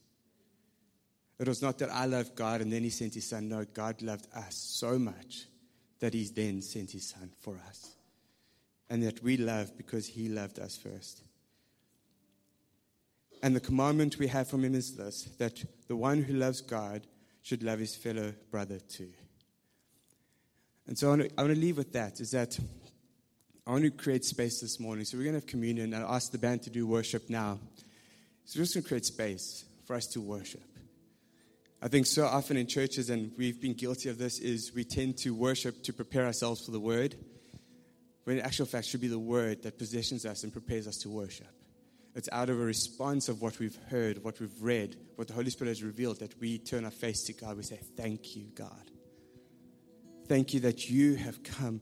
It 1.38 1.49
was 1.49 1.61
not 1.61 1.79
that 1.79 1.90
I 1.90 2.07
loved 2.07 2.35
God 2.35 2.61
and 2.61 2.72
then 2.72 2.83
He 2.83 2.90
sent 2.90 3.14
His 3.14 3.29
Son. 3.29 3.49
No, 3.49 3.64
God 3.64 4.03
loved 4.03 4.27
us 4.35 4.55
so 4.55 4.99
much 4.99 5.46
that 6.01 6.14
He 6.14 6.25
then 6.25 6.62
sent 6.62 6.92
His 6.92 7.09
Son 7.09 7.31
for 7.40 7.61
us. 7.68 7.92
And 8.88 9.03
that 9.03 9.22
we 9.22 9.37
love 9.37 9.77
because 9.77 10.07
He 10.07 10.29
loved 10.29 10.59
us 10.59 10.77
first. 10.77 11.22
And 13.42 13.55
the 13.55 13.61
commandment 13.61 14.18
we 14.18 14.29
have 14.29 14.49
from 14.49 14.64
him 14.64 14.75
is 14.75 14.96
this 14.96 15.25
that 15.38 15.62
the 15.88 15.96
one 15.96 16.22
who 16.22 16.35
loves 16.35 16.61
God 16.61 17.07
should 17.42 17.62
love 17.62 17.79
his 17.79 17.94
fellow 17.94 18.35
brother 18.51 18.79
too. 18.81 19.12
And 20.87 20.99
so 20.99 21.09
I 21.09 21.11
want, 21.11 21.22
to, 21.22 21.31
I 21.38 21.42
want 21.42 21.55
to 21.55 21.61
leave 21.61 21.77
with 21.77 21.92
that 21.92 22.20
is 22.20 22.31
that 22.31 22.59
I 23.66 23.72
want 23.72 23.85
to 23.85 23.90
create 23.90 24.25
space 24.25 24.61
this 24.61 24.79
morning. 24.79 25.05
So 25.05 25.16
we're 25.16 25.25
going 25.25 25.35
to 25.35 25.40
have 25.40 25.46
communion 25.46 25.92
and 25.92 26.05
I 26.05 26.14
ask 26.14 26.31
the 26.31 26.38
band 26.38 26.62
to 26.62 26.70
do 26.70 26.87
worship 26.87 27.29
now. 27.29 27.59
So 28.44 28.59
we're 28.59 28.64
just 28.64 28.75
going 28.75 28.85
to 28.85 28.88
create 28.88 29.05
space 29.05 29.64
for 29.85 29.96
us 29.96 30.07
to 30.09 30.20
worship. 30.20 30.62
I 31.87 31.88
think 31.88 32.07
so 32.07 32.27
often 32.27 32.57
in 32.57 32.66
churches, 32.66 33.11
and 33.11 33.31
we've 33.38 33.61
been 33.61 33.75
guilty 33.75 34.09
of 34.09 34.18
this, 34.18 34.40
is 34.40 34.72
we 34.75 34.83
tend 34.83 35.18
to 35.18 35.33
worship 35.33 35.85
to 35.85 35.92
prepare 35.92 36.27
ourselves 36.27 36.64
for 36.64 36.72
the 36.72 36.81
word, 36.81 37.14
when 38.25 38.38
in 38.38 38.44
actual 38.44 38.66
fact 38.66 38.88
should 38.88 39.01
be 39.01 39.07
the 39.07 39.20
word 39.20 39.62
that 39.62 39.79
positions 39.79 40.27
us 40.27 40.42
and 40.42 40.53
prepares 40.53 40.88
us 40.88 40.96
to 41.03 41.09
worship. 41.09 41.46
It's 42.16 42.29
out 42.33 42.51
of 42.51 42.59
a 42.59 42.64
response 42.64 43.29
of 43.29 43.40
what 43.40 43.61
we've 43.61 43.79
heard, 43.88 44.25
what 44.25 44.40
we've 44.40 44.61
read, 44.61 44.96
what 45.14 45.29
the 45.29 45.35
Holy 45.35 45.49
Spirit 45.49 45.68
has 45.68 45.85
revealed 45.85 46.18
that 46.18 46.40
we 46.40 46.59
turn 46.59 46.85
our 46.85 46.90
face 46.90 47.22
to 47.27 47.33
God. 47.33 47.57
We 47.57 47.62
say, 47.62 47.79
Thank 47.96 48.35
you, 48.35 48.49
God. 48.53 48.90
Thank 50.27 50.55
you 50.55 50.61
that 50.61 50.90
you 50.90 51.14
have 51.14 51.44
come, 51.44 51.81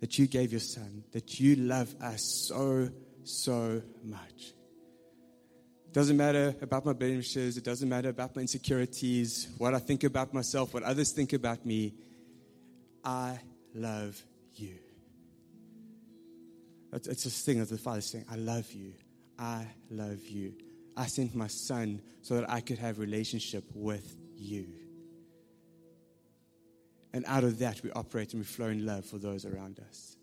that 0.00 0.18
you 0.18 0.26
gave 0.26 0.52
your 0.52 0.60
Son, 0.60 1.02
that 1.12 1.40
you 1.40 1.56
love 1.56 1.94
us 2.02 2.46
so, 2.46 2.90
so 3.24 3.80
much. 4.04 4.52
Doesn't 5.96 6.18
matter 6.18 6.54
about 6.60 6.84
my 6.84 6.92
blemishes, 6.92 7.56
it 7.56 7.64
doesn't 7.64 7.88
matter 7.88 8.10
about 8.10 8.36
my 8.36 8.42
insecurities, 8.42 9.48
what 9.56 9.72
I 9.72 9.78
think 9.78 10.04
about 10.04 10.34
myself, 10.34 10.74
what 10.74 10.82
others 10.82 11.10
think 11.10 11.32
about 11.32 11.64
me. 11.64 11.94
I 13.02 13.38
love 13.74 14.22
you. 14.56 14.74
It's 16.92 17.24
this 17.24 17.42
thing 17.42 17.60
of 17.60 17.70
the 17.70 17.78
Father 17.78 18.02
saying, 18.02 18.26
I 18.30 18.36
love 18.36 18.70
you. 18.72 18.92
I 19.38 19.68
love 19.88 20.22
you. 20.26 20.52
I 20.98 21.06
sent 21.06 21.34
my 21.34 21.46
son 21.46 22.02
so 22.20 22.34
that 22.34 22.50
I 22.50 22.60
could 22.60 22.76
have 22.76 22.98
relationship 22.98 23.64
with 23.72 24.18
you. 24.36 24.66
And 27.14 27.24
out 27.26 27.42
of 27.42 27.58
that, 27.60 27.82
we 27.82 27.90
operate 27.92 28.34
and 28.34 28.42
we 28.42 28.44
flow 28.44 28.66
in 28.66 28.84
love 28.84 29.06
for 29.06 29.16
those 29.16 29.46
around 29.46 29.80
us. 29.88 30.15